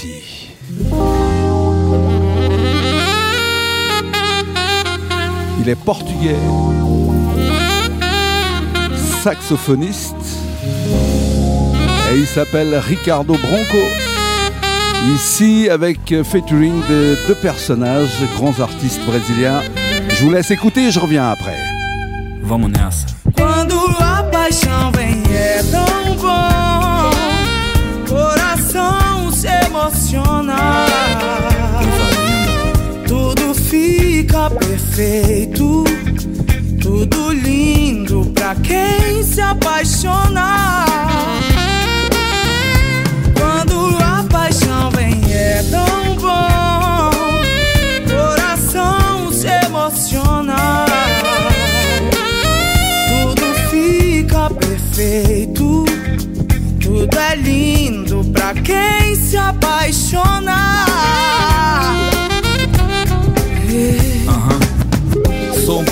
Il 5.66 5.70
est 5.70 5.76
portugais, 5.76 6.36
saxophoniste 9.24 10.14
et 12.11 12.18
il 12.18 12.28
s'appelle 12.28 12.76
Ricardo 12.76 13.36
Bronco. 13.36 13.78
Ici 15.16 15.70
avec 15.70 16.11
euh, 16.11 16.26
featuring 16.26 16.82
de 16.89 17.18
deux 17.30 17.36
personnages, 17.36 18.09
grands 18.36 18.59
artistes 18.59 18.99
brésiliens. 19.05 19.61
Je 20.09 20.26
vous 20.26 20.32
laisse 20.32 20.51
écouter, 20.51 20.91
je 20.91 20.99
reviens 20.99 21.30
après. 21.30 21.55
Vamos 22.41 22.68
nessa. 22.68 23.05
Quando 23.34 23.80
a 24.01 24.24
paixão 24.24 24.91
vem 24.91 25.24
é 25.34 25.64
tão 25.72 26.18
bom, 26.18 27.09
coração 28.05 29.32
se 29.32 29.47
emociona, 29.47 30.57
tudo 33.07 33.53
fica 33.53 34.03
perfeito, 34.95 35.83
tudo 36.79 37.31
lindo 37.33 38.31
pra 38.35 38.53
quem 38.55 39.23
se 39.23 39.41
apaixona. 39.41 40.85
Quando 43.35 43.97
a 43.97 44.23
paixão 44.29 44.91
vem 44.91 45.19
é 45.33 45.63
tão 45.71 46.15
bom, 46.17 47.41
coração 48.07 49.31
se 49.31 49.47
emociona. 49.65 50.85
Tudo 53.09 53.55
fica 53.71 54.49
perfeito, 54.51 55.85
tudo 56.79 57.19
é 57.19 57.35
lindo 57.35 58.23
pra 58.25 58.53
quem 58.53 59.15
se 59.15 59.37
apaixona. 59.37 60.83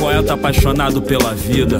Poeta 0.01 0.33
apaixonado 0.33 0.99
pela 0.99 1.35
vida. 1.35 1.79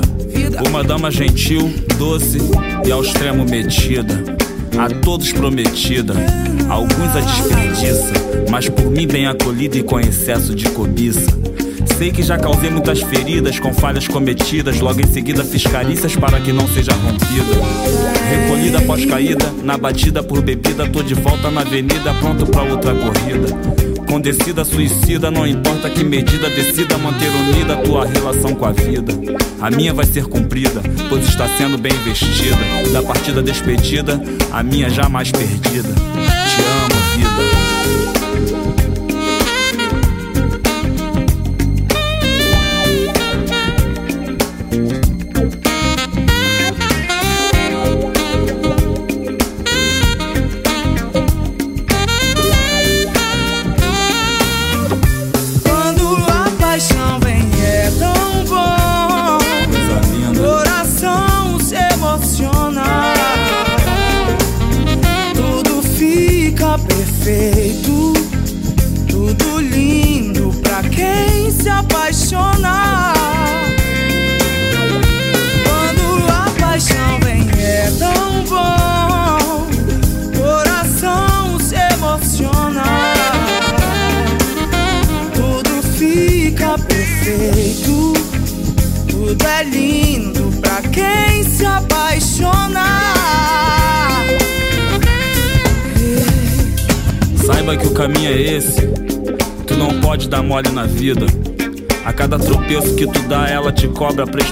Uma 0.69 0.83
dama 0.83 1.09
gentil, 1.09 1.73
doce 1.97 2.37
e 2.85 2.91
ao 2.91 3.01
extremo 3.01 3.43
metida. 3.43 4.37
A 4.77 4.87
todos 4.87 5.33
prometida, 5.33 6.13
alguns 6.69 7.15
a 7.15 7.19
desperdiça, 7.19 8.13
mas 8.51 8.69
por 8.69 8.91
mim 8.91 9.07
bem 9.07 9.25
acolhida 9.25 9.79
e 9.79 9.83
com 9.83 9.99
excesso 9.99 10.53
de 10.53 10.69
cobiça. 10.69 11.35
Sei 11.97 12.11
que 12.11 12.21
já 12.21 12.37
causei 12.37 12.69
muitas 12.69 13.01
feridas 13.01 13.59
com 13.59 13.73
falhas 13.73 14.07
cometidas, 14.07 14.79
logo 14.79 15.01
em 15.01 15.07
seguida 15.07 15.43
fiz 15.43 15.63
carícias 15.63 16.15
para 16.15 16.39
que 16.39 16.53
não 16.53 16.67
seja 16.67 16.93
rompida. 16.93 17.55
Recolhida 18.29 18.77
após 18.77 19.03
caída, 19.03 19.51
na 19.63 19.79
batida 19.79 20.21
por 20.21 20.43
bebida, 20.43 20.87
tô 20.87 21.01
de 21.01 21.15
volta 21.15 21.49
na 21.49 21.61
avenida, 21.61 22.13
pronto 22.21 22.45
pra 22.45 22.61
outra 22.61 22.93
corrida. 22.93 23.90
Com 24.11 24.19
descida 24.19 24.65
suicida, 24.65 25.31
não 25.31 25.47
importa 25.47 25.89
que 25.89 26.03
medida 26.03 26.49
decida 26.49 26.97
manter 26.97 27.29
unida 27.29 27.75
a 27.75 27.77
tua 27.77 28.05
relação 28.05 28.53
com 28.53 28.65
a 28.65 28.73
vida. 28.73 29.13
A 29.61 29.71
minha 29.71 29.93
vai 29.93 30.05
ser 30.05 30.25
cumprida, 30.25 30.81
pois 31.07 31.25
está 31.29 31.47
sendo 31.57 31.77
bem 31.77 31.93
investida. 31.93 32.57
Da 32.91 33.01
partida 33.01 33.41
despedida, 33.41 34.21
a 34.51 34.61
minha 34.61 34.89
jamais 34.89 35.31
perdida. 35.31 35.93
Te 35.93 36.61
amo, 36.61 37.00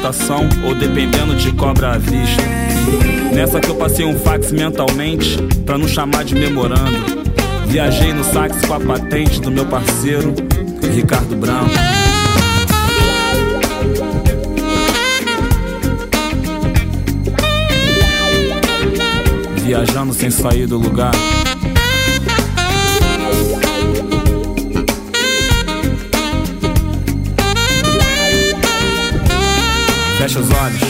prestação, 0.09 0.49
ou 0.65 0.73
dependendo, 0.73 1.35
te 1.35 1.51
cobra 1.51 1.93
a 1.93 1.97
vista. 1.97 2.41
Nessa 3.33 3.59
que 3.59 3.69
eu 3.69 3.75
passei 3.75 4.05
um 4.05 4.17
fax 4.17 4.51
mentalmente, 4.51 5.37
pra 5.65 5.77
não 5.77 5.87
chamar 5.87 6.23
de 6.23 6.35
memorando. 6.35 7.29
Viajei 7.67 8.11
no 8.13 8.23
sax 8.23 8.65
com 8.65 8.73
a 8.73 8.79
patente 8.79 9.39
do 9.39 9.51
meu 9.51 9.65
parceiro, 9.65 10.33
Ricardo 10.93 11.35
Branco. 11.35 11.69
Viajando 19.63 20.13
sem 20.13 20.31
sair 20.31 20.65
do 20.65 20.79
lugar. 20.79 21.11
Fecha 30.19 30.41
os 30.41 30.49
olhos. 30.49 30.88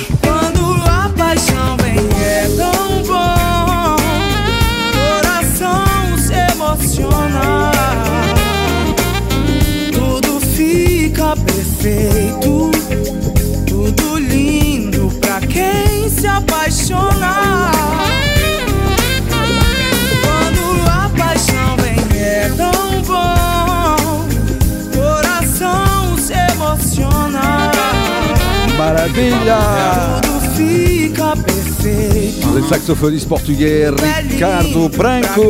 Le 32.55 32.61
saxophoniste 32.69 33.27
portugais 33.27 33.89
Ricardo 33.89 34.87
Branco. 34.87 35.43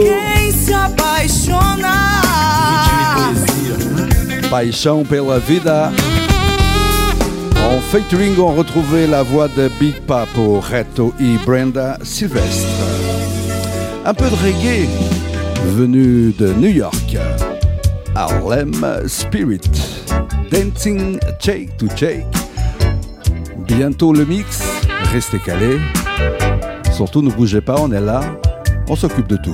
Paixão 4.49 5.05
pela 5.05 5.37
vida. 5.37 5.91
En 7.71 7.79
featuring, 7.91 8.39
on 8.39 8.55
retrouvait 8.55 9.05
la 9.05 9.21
voix 9.21 9.47
de 9.49 9.69
Big 9.79 10.01
Papo, 10.01 10.59
Reto 10.59 11.13
et 11.19 11.37
Brenda 11.45 11.99
Sylvestre. 12.01 12.67
Un 14.03 14.13
peu 14.15 14.25
de 14.31 14.35
reggae 14.35 14.89
venu 15.77 16.33
de 16.39 16.53
New 16.53 16.71
York. 16.71 17.17
Harlem 18.15 18.83
Spirit. 19.07 19.69
Dancing 20.49 21.19
Shake 21.39 21.77
to 21.77 21.85
Shake. 21.95 22.38
Bientôt 23.79 24.11
le 24.11 24.25
mix. 24.25 24.61
Restez 25.13 25.39
calés. 25.39 25.79
Surtout 26.91 27.21
ne 27.21 27.31
bougez 27.31 27.61
pas, 27.61 27.77
on 27.79 27.89
est 27.93 28.01
là. 28.01 28.19
On 28.89 28.95
s'occupe 28.97 29.29
de 29.29 29.37
tout. 29.37 29.53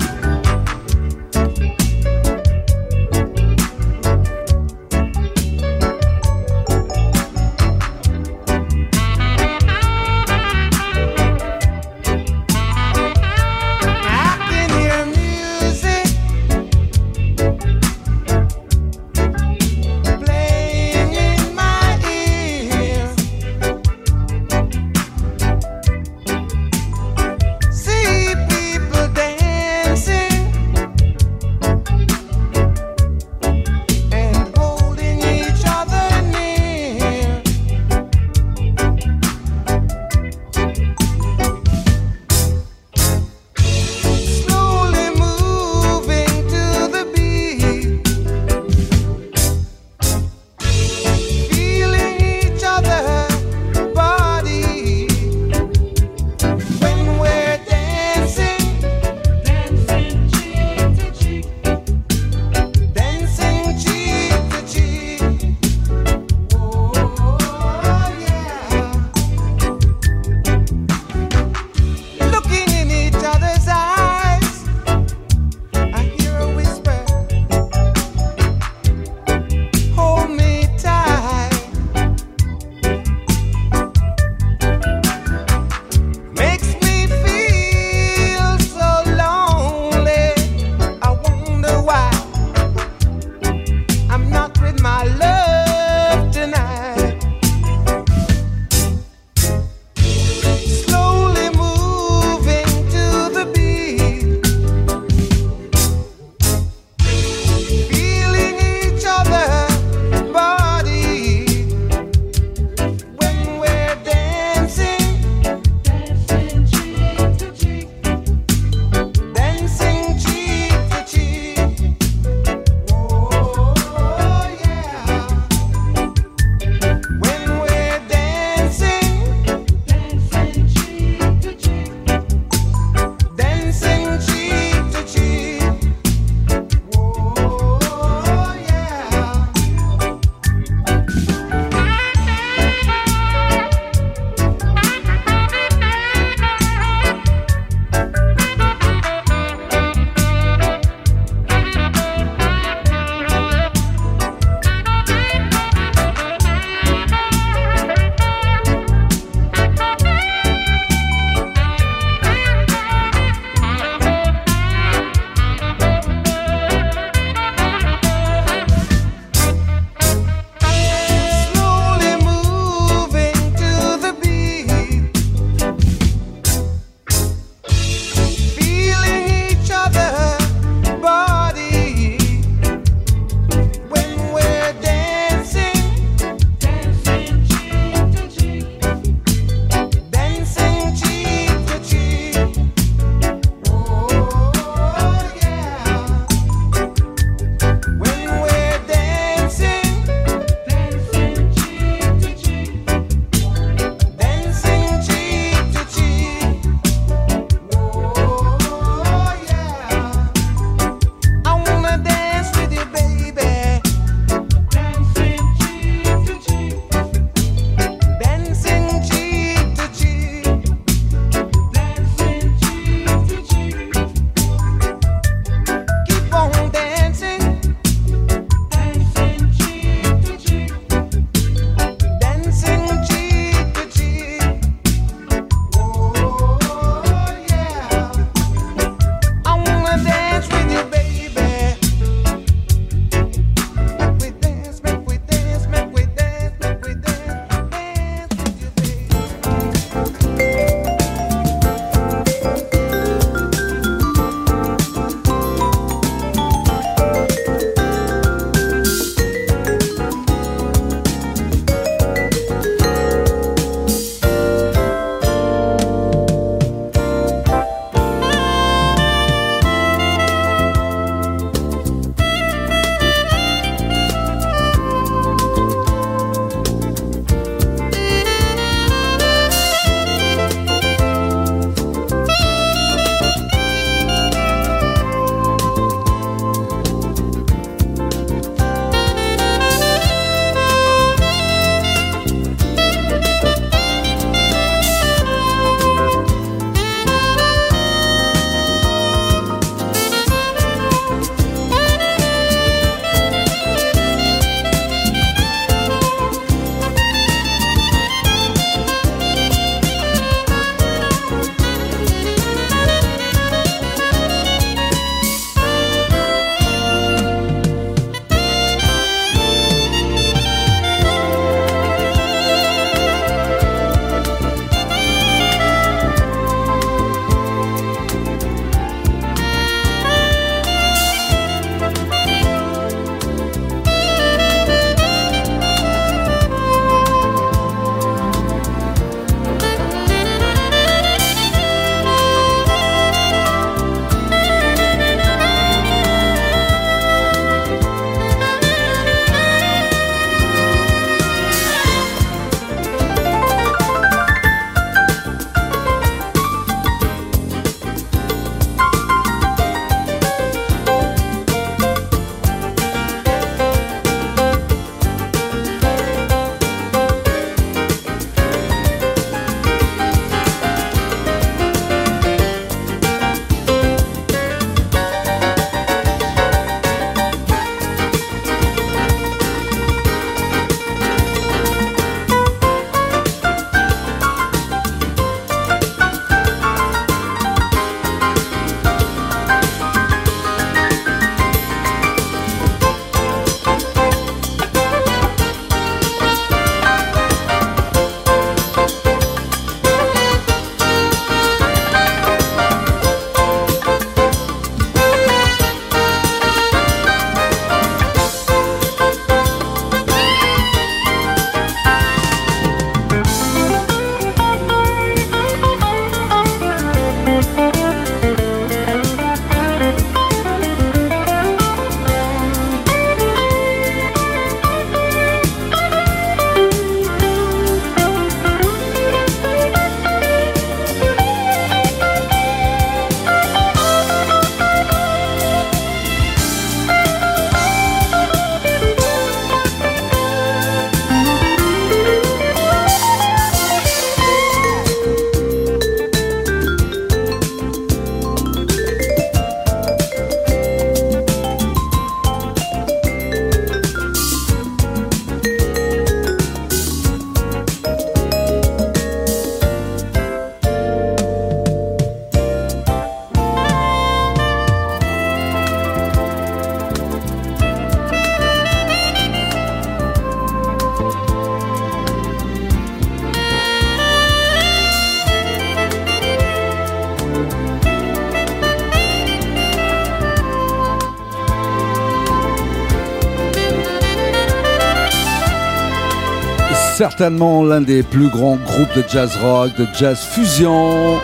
Certainement 487.09 487.63
l'un 487.63 487.81
des 487.81 488.01
plus 488.01 488.29
grands 488.29 488.55
groupes 488.55 488.95
de 488.95 489.03
jazz 489.07 489.37
rock, 489.43 489.75
de 489.77 489.85
jazz 489.93 490.17
fusion 490.17 491.21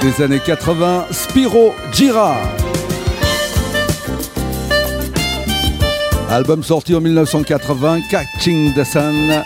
des 0.00 0.22
années 0.22 0.40
80, 0.40 1.08
Spiro 1.10 1.74
Gira. 1.92 2.38
Album 6.30 6.62
sorti 6.62 6.94
en 6.94 7.02
1980, 7.02 7.98
Catching 8.10 8.72
the 8.72 8.82
Sun. 8.82 9.42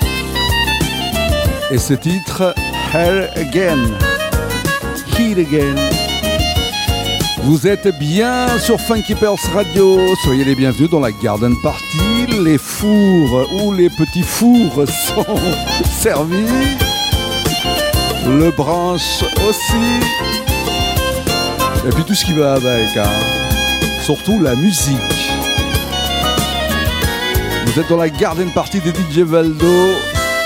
Et 1.72 1.78
ce 1.78 1.94
titre, 1.94 2.54
Here 2.94 3.30
Again. 3.34 3.80
Here 5.18 5.40
Again. 5.40 5.74
Vous 7.42 7.66
êtes 7.66 7.88
bien 7.98 8.46
sur 8.60 8.80
Funky 8.80 9.16
Pearls 9.16 9.38
Radio. 9.52 9.98
Soyez 10.22 10.44
les 10.44 10.54
bienvenus 10.54 10.88
dans 10.88 11.00
la 11.00 11.10
Garden 11.10 11.54
Party. 11.64 12.19
Les 12.38 12.58
fours 12.58 13.46
ou 13.62 13.72
les 13.72 13.90
petits 13.90 14.22
fours 14.22 14.84
sont 14.86 15.36
servis? 15.98 16.76
Le 18.26 18.50
branche 18.50 19.22
aussi. 19.48 20.00
Et 21.86 21.90
puis 21.90 22.04
tout 22.04 22.14
ce 22.14 22.24
qui 22.24 22.32
va 22.32 22.54
avec. 22.54 22.96
hein. 22.96 23.10
Surtout 24.02 24.40
la 24.40 24.54
musique. 24.54 24.96
Vous 27.66 27.80
êtes 27.80 27.88
dans 27.88 27.96
la 27.96 28.10
Garden 28.10 28.50
Party 28.50 28.80
de 28.80 28.90
DJ 28.90 29.18
Valdo 29.20 29.66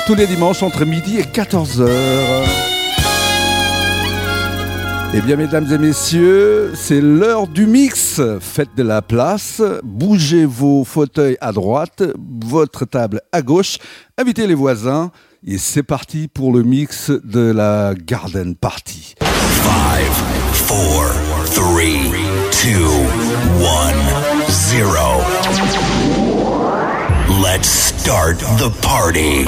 tous 0.06 0.15
les 0.15 0.27
dimanches 0.27 0.62
entre 0.62 0.85
midi 0.85 1.19
et 1.19 1.23
14h. 1.23 1.89
Eh 5.16 5.20
bien, 5.20 5.36
mesdames 5.36 5.73
et 5.73 5.78
messieurs, 5.78 6.73
c'est 6.74 7.01
l'heure 7.01 7.47
du 7.47 7.66
mix. 7.66 8.20
Faites 8.41 8.74
de 8.77 8.82
la 8.82 9.01
place, 9.01 9.62
bougez 9.85 10.45
vos 10.45 10.82
fauteuils 10.82 11.36
à 11.41 11.53
droite, 11.53 12.03
votre 12.45 12.85
table 12.85 13.20
à 13.31 13.41
gauche, 13.41 13.78
invitez 14.19 14.49
les 14.49 14.57
voisins 14.57 15.12
et 15.47 15.57
c'est 15.59 15.85
parti 15.85 16.27
pour 16.27 16.53
le 16.53 16.65
mix 16.65 17.12
de 17.12 17.53
la 17.53 17.95
Garden 17.95 18.57
Party. 18.57 19.15
Five, 19.20 20.15
four, 20.53 21.05
three, 21.47 22.11
two, 22.51 22.91
one, 23.62 23.95
zero. 24.49 25.20
Let's 27.41 27.69
start 27.69 28.39
the 28.59 28.69
party. 28.82 29.45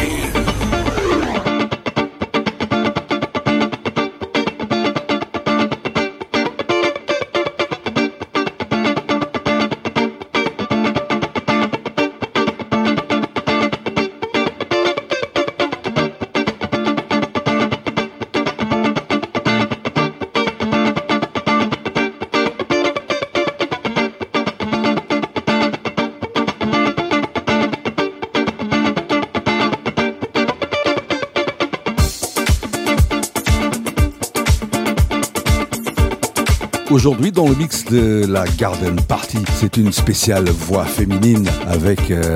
Aujourd'hui, 36.96 37.30
dans 37.30 37.46
le 37.46 37.54
mix 37.54 37.84
de 37.84 38.24
la 38.26 38.46
Garden 38.56 38.98
Party, 39.02 39.36
c'est 39.54 39.76
une 39.76 39.92
spéciale 39.92 40.48
voix 40.48 40.86
féminine 40.86 41.46
avec 41.68 42.10
euh, 42.10 42.34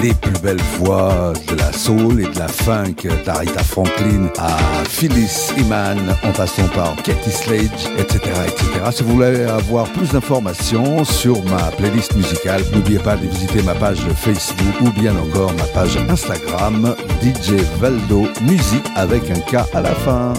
les 0.00 0.14
plus 0.14 0.32
belles 0.42 0.62
voix 0.78 1.34
de 1.46 1.54
la 1.54 1.70
soul 1.74 2.22
et 2.22 2.26
de 2.26 2.38
la 2.38 2.48
funk 2.48 3.06
d'Arita 3.26 3.62
Franklin 3.62 4.30
à 4.38 4.56
Phyllis 4.88 5.52
Iman 5.58 5.98
en 6.24 6.32
passant 6.32 6.66
par 6.68 6.96
Katie 7.02 7.30
Slade, 7.30 7.68
etc., 7.98 8.18
etc. 8.46 8.66
Si 8.92 9.02
vous 9.02 9.12
voulez 9.12 9.42
avoir 9.42 9.86
plus 9.90 10.08
d'informations 10.08 11.04
sur 11.04 11.44
ma 11.44 11.64
playlist 11.72 12.16
musicale, 12.16 12.62
n'oubliez 12.72 13.00
pas 13.00 13.16
de 13.16 13.26
visiter 13.26 13.60
ma 13.60 13.74
page 13.74 14.00
Facebook 14.16 14.80
ou 14.80 14.90
bien 14.98 15.14
encore 15.18 15.52
ma 15.52 15.64
page 15.64 15.98
Instagram 16.08 16.94
DJ 17.22 17.60
Valdo 17.78 18.26
Musique 18.40 18.86
avec 18.96 19.30
un 19.30 19.40
K 19.40 19.56
à 19.74 19.82
la 19.82 19.94
fin. 19.94 20.32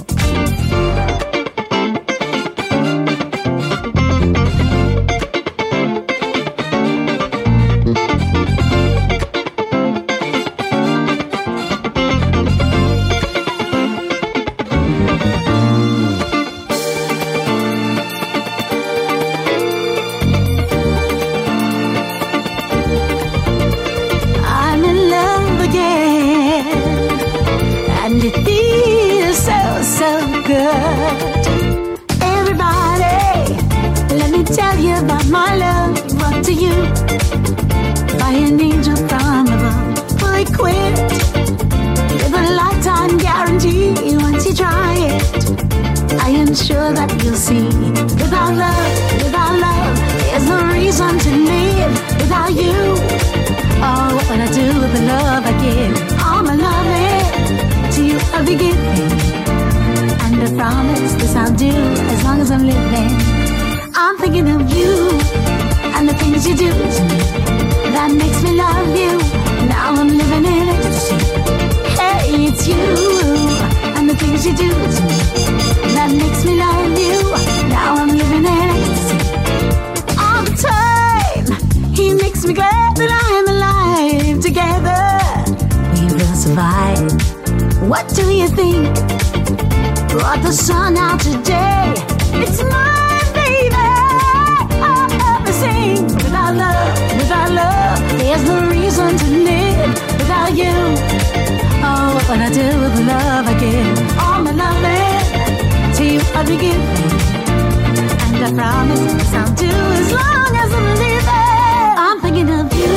And 106.52 108.44
I 108.44 108.52
promise 108.56 109.34
I'll 109.36 109.54
do 109.54 109.68
as 109.68 110.12
long 110.12 110.56
as 110.56 110.74
I'm 110.74 110.98
living. 110.98 111.96
I'm 111.96 112.20
thinking 112.22 112.50
of 112.50 112.74
you 112.74 112.96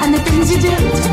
and 0.00 0.14
the 0.14 0.18
things 0.20 0.50
you 0.50 0.62
do 0.62 1.05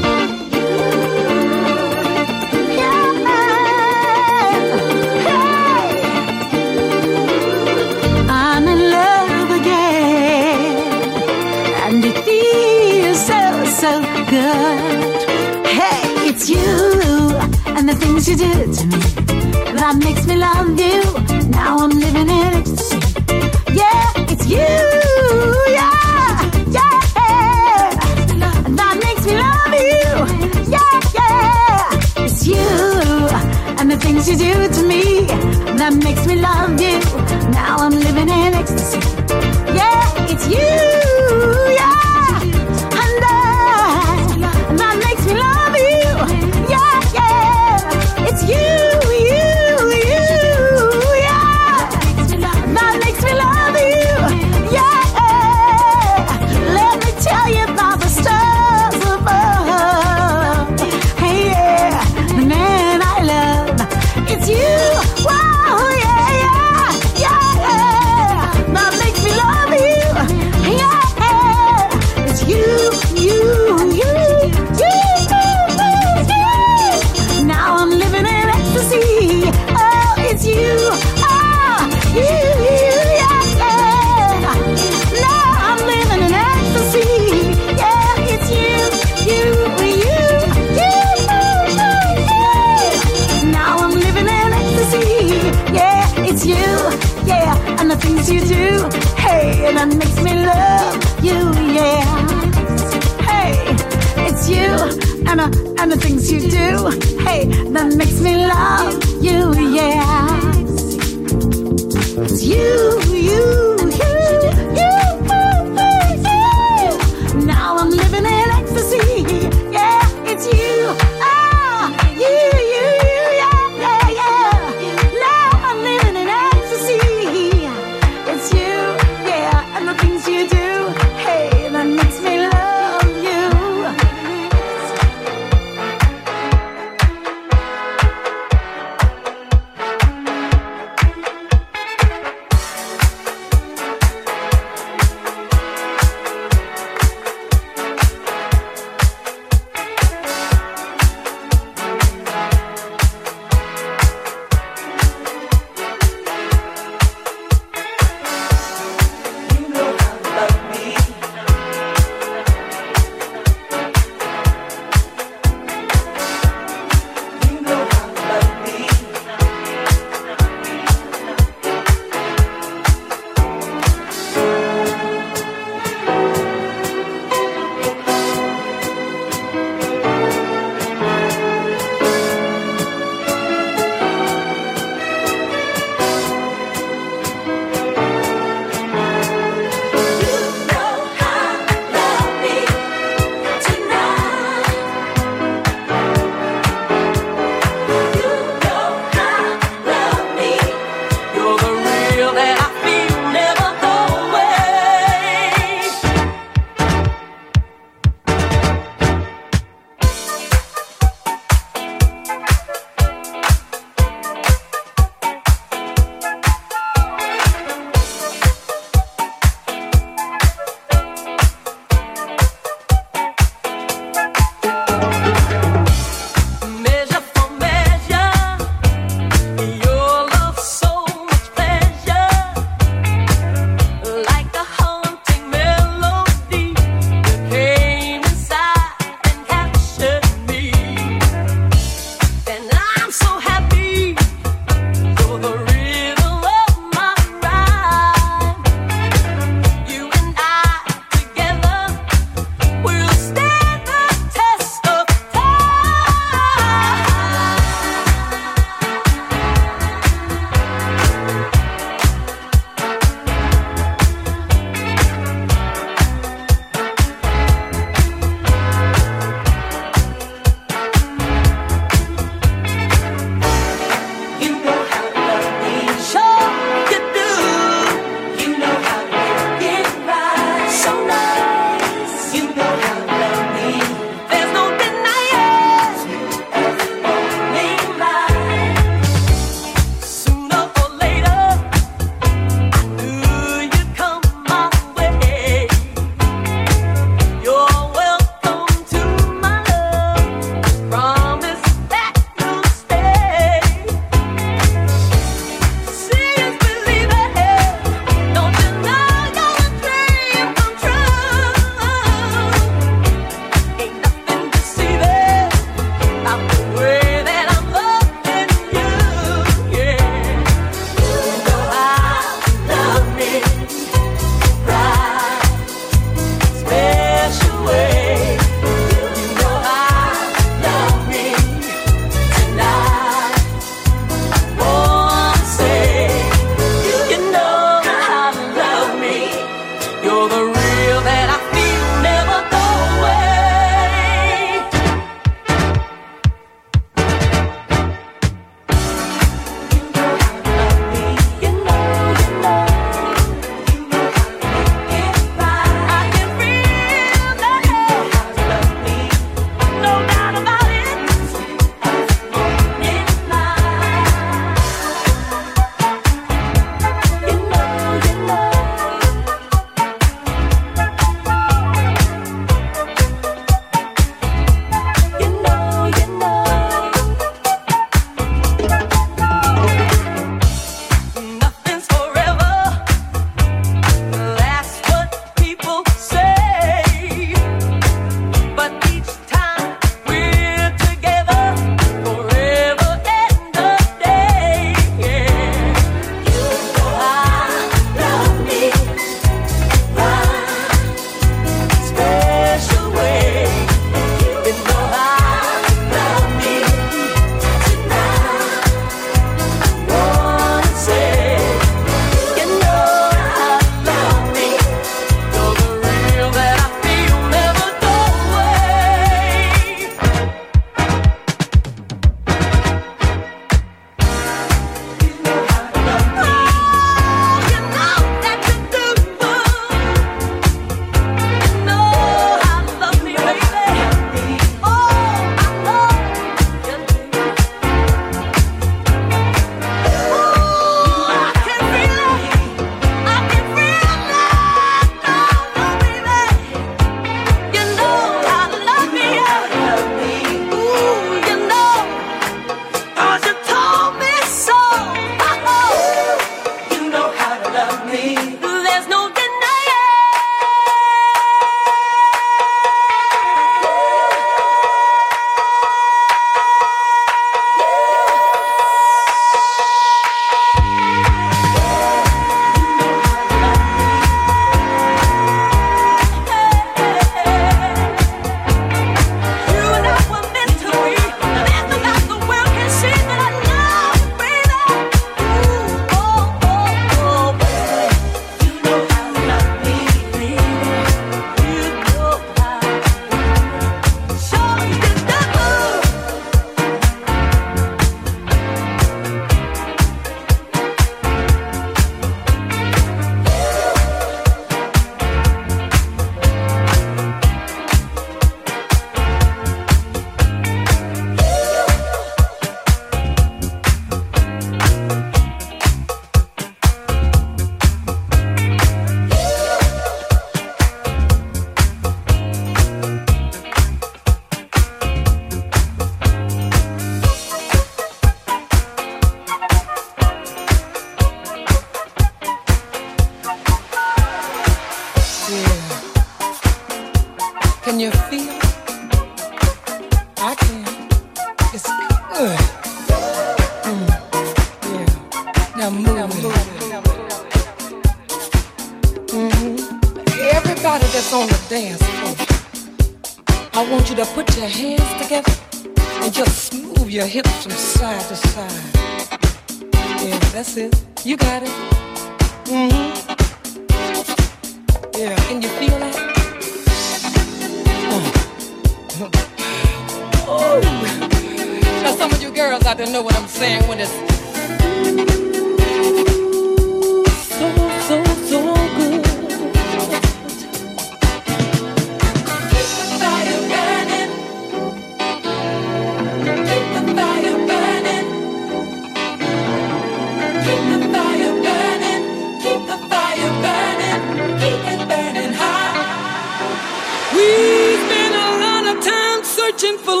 searching 599.61 599.77
for 599.77 600.00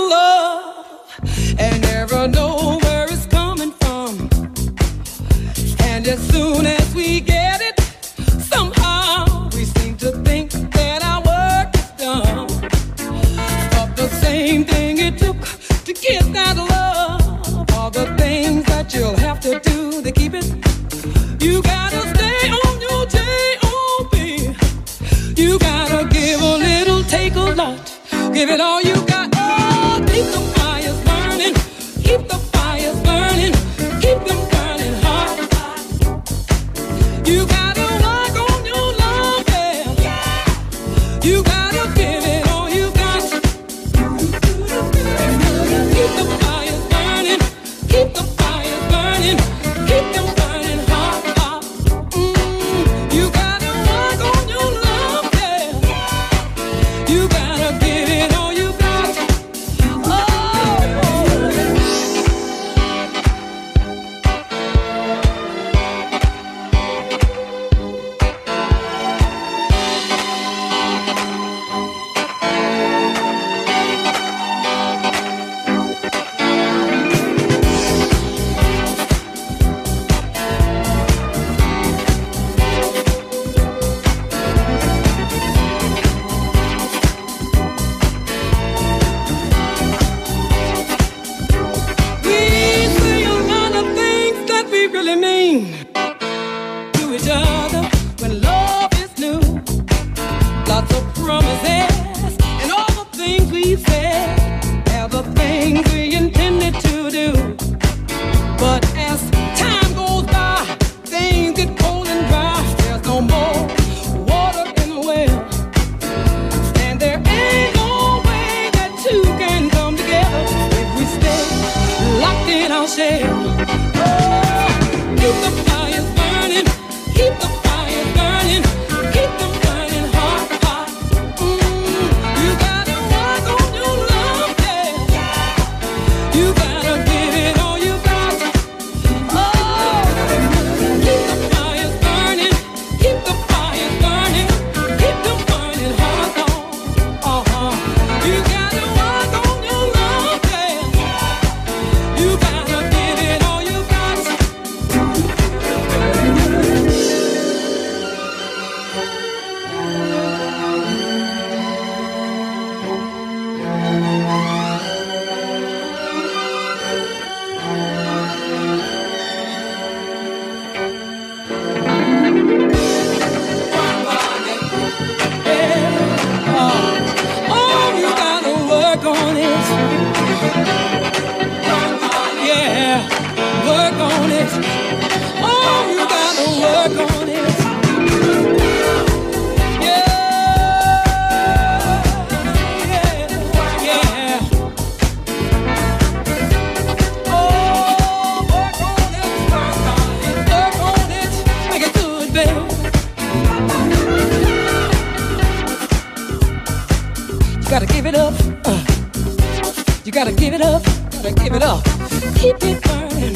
keep 212.35 212.57
it 212.61 212.81
burning. 212.83 213.35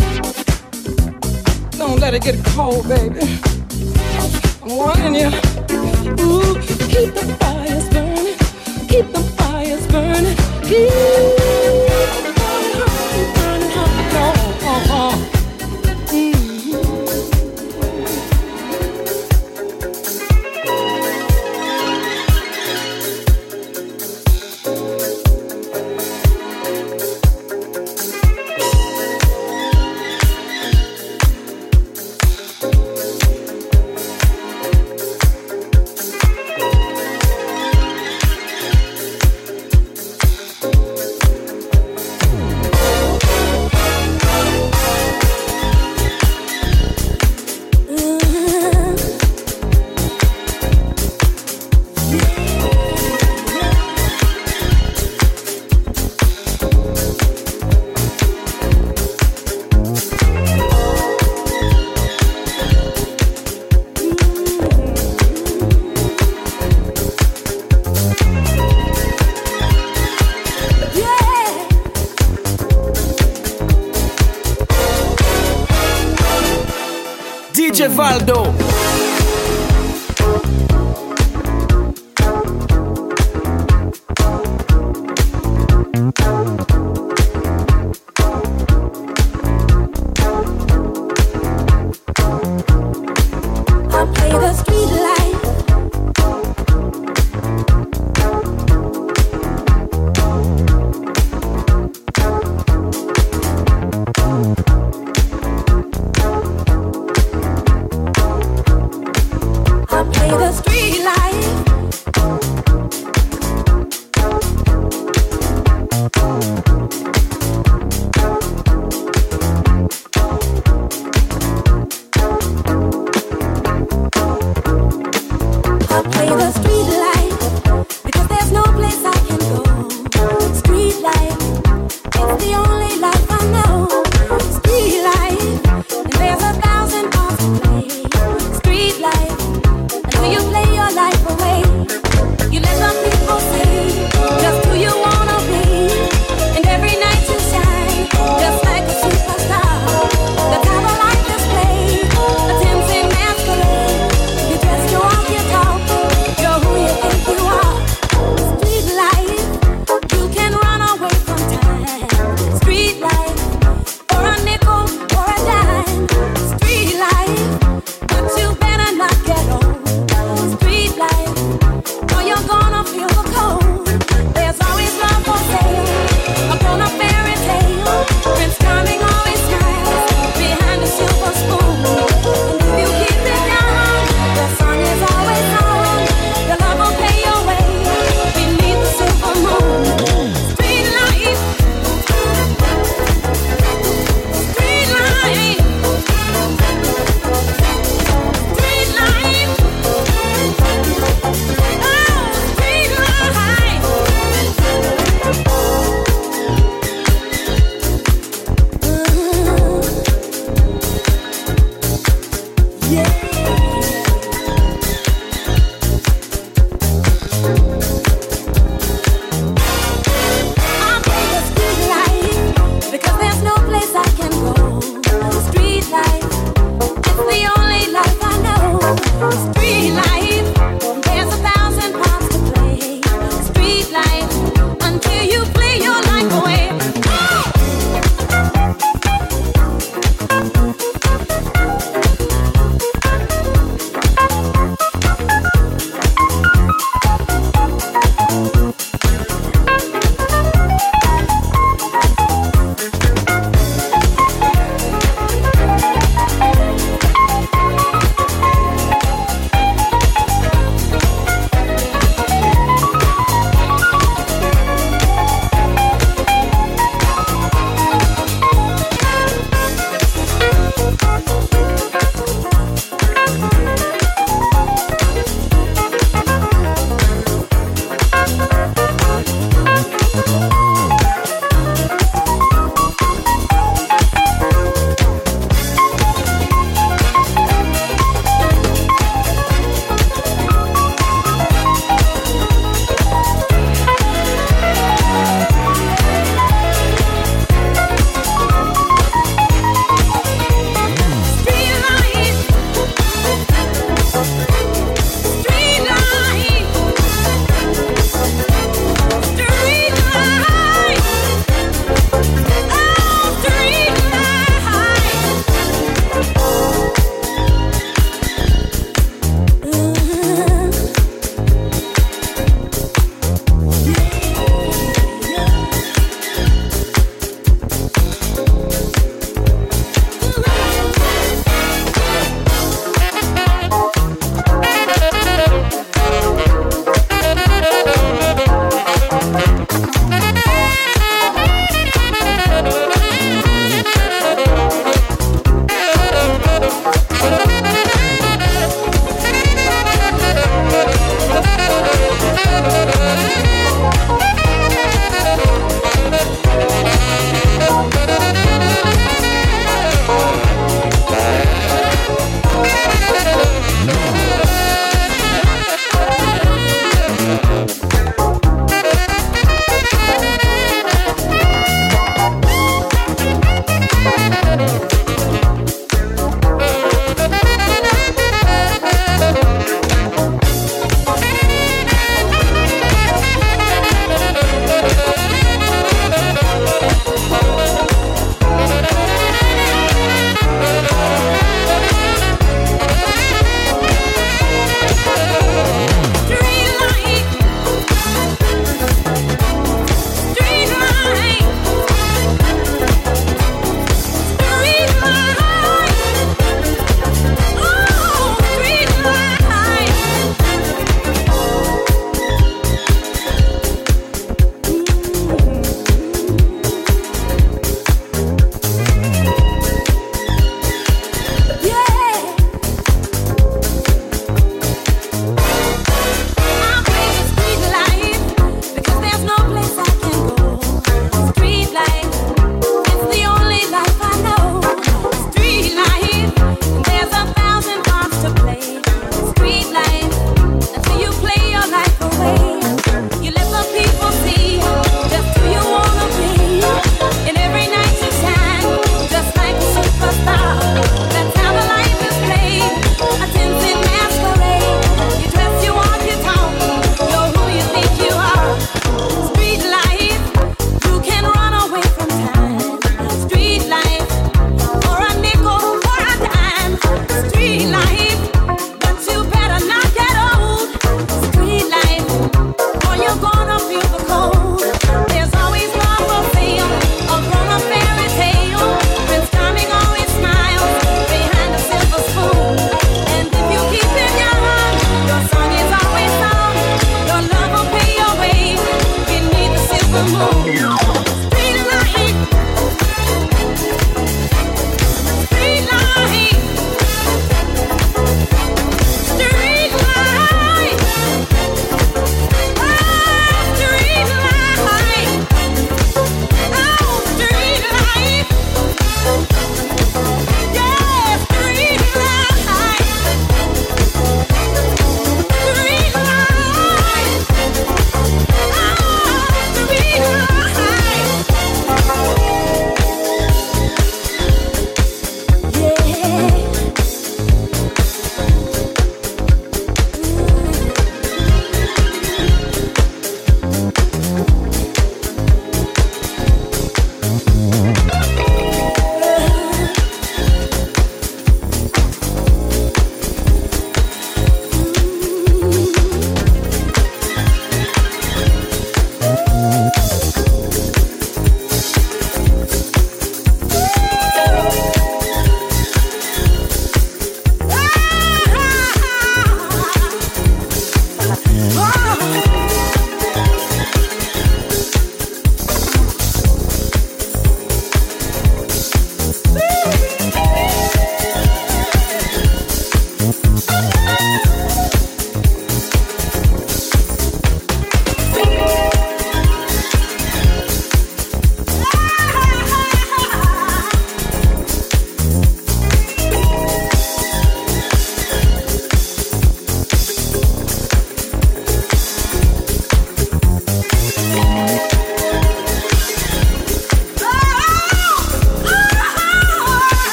Don't 1.71 1.99
let 1.99 2.13
it 2.13 2.23
get 2.23 2.43
cold, 2.45 2.87
baby. 2.87 3.21
I'm 4.63 4.75
warning 4.75 5.15
you. 5.15 5.27
Ooh, 6.23 6.55
keep 6.91 7.13
the 7.13 7.35
fires 7.39 7.87
burning, 7.89 8.37
keep 8.87 9.11
the 9.13 9.23
fires 9.37 9.85
burning. 9.87 10.35
Keep 10.63 11.64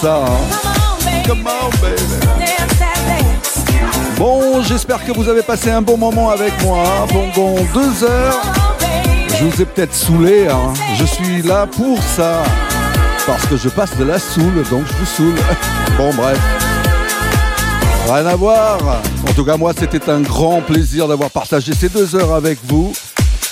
ça, 0.00 0.24
hein. 0.26 1.22
Come 1.26 1.46
on, 1.46 1.70
baby. 1.80 2.24
Bon, 4.16 4.62
j'espère 4.62 5.04
que 5.04 5.12
vous 5.12 5.28
avez 5.28 5.42
passé 5.42 5.70
un 5.70 5.82
bon 5.82 5.96
moment 5.96 6.30
avec 6.30 6.52
moi 6.62 6.84
hein, 6.86 7.06
pendant 7.08 7.56
deux 7.74 8.04
heures. 8.04 8.40
Je 9.28 9.44
vous 9.44 9.62
ai 9.62 9.64
peut-être 9.64 9.94
saoulé, 9.94 10.46
hein. 10.48 10.72
je 10.96 11.04
suis 11.04 11.42
là 11.42 11.66
pour 11.66 12.00
ça. 12.02 12.44
Parce 13.26 13.44
que 13.46 13.56
je 13.56 13.68
passe 13.68 13.96
de 13.96 14.04
la 14.04 14.18
soule, 14.18 14.62
donc 14.70 14.84
je 14.86 14.94
vous 14.94 15.06
saoule. 15.06 15.38
Bon, 15.96 16.12
bref. 16.14 16.38
Rien 18.06 18.26
à 18.26 18.36
voir. 18.36 18.78
En 19.28 19.32
tout 19.32 19.44
cas, 19.44 19.56
moi, 19.56 19.72
c'était 19.78 20.10
un 20.10 20.20
grand 20.20 20.60
plaisir 20.60 21.08
d'avoir 21.08 21.30
partagé 21.30 21.72
ces 21.72 21.88
deux 21.88 22.16
heures 22.16 22.34
avec 22.34 22.58
vous. 22.64 22.92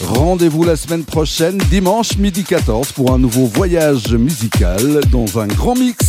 Rendez-vous 0.01 0.65
la 0.65 0.77
semaine 0.77 1.05
prochaine, 1.05 1.59
dimanche 1.71 2.17
midi 2.19 2.43
14, 2.43 2.93
pour 2.93 3.13
un 3.13 3.19
nouveau 3.19 3.47
voyage 3.47 4.13
musical 4.15 5.01
dans 5.11 5.39
un 5.39 5.47
grand 5.47 5.75
mix. 5.77 6.02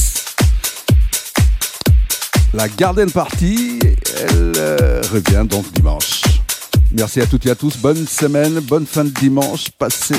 La 2.54 2.70
Garden 2.70 3.10
Party, 3.10 3.80
elle 4.16 4.54
euh, 4.58 5.02
revient 5.12 5.44
donc 5.48 5.72
dimanche. 5.74 6.22
Merci 6.92 7.20
à 7.20 7.26
toutes 7.26 7.48
et 7.48 7.50
à 7.50 7.56
tous. 7.56 7.78
Bonne 7.78 8.08
semaine, 8.08 8.60
bonne 8.60 8.86
fin 8.86 9.04
de 9.04 9.10
dimanche. 9.10 9.72
Passez 9.72 10.16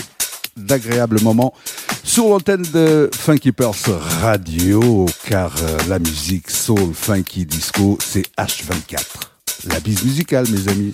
d'agréables 0.57 1.21
moments 1.23 1.55
sur 2.03 2.29
l'antenne 2.29 2.65
de 2.73 3.09
Funky 3.15 3.53
Pearls 3.53 3.77
Radio, 4.21 5.07
car 5.27 5.55
euh, 5.63 5.79
la 5.89 6.01
musique 6.01 6.51
soul, 6.51 6.93
funky, 6.93 7.47
disco, 7.47 7.99
c'est 8.05 8.27
H24. 8.37 8.99
la 9.69 9.79
bise 9.79 10.03
musicale, 10.03 10.47
mes 10.51 10.69
amis. 10.69 10.93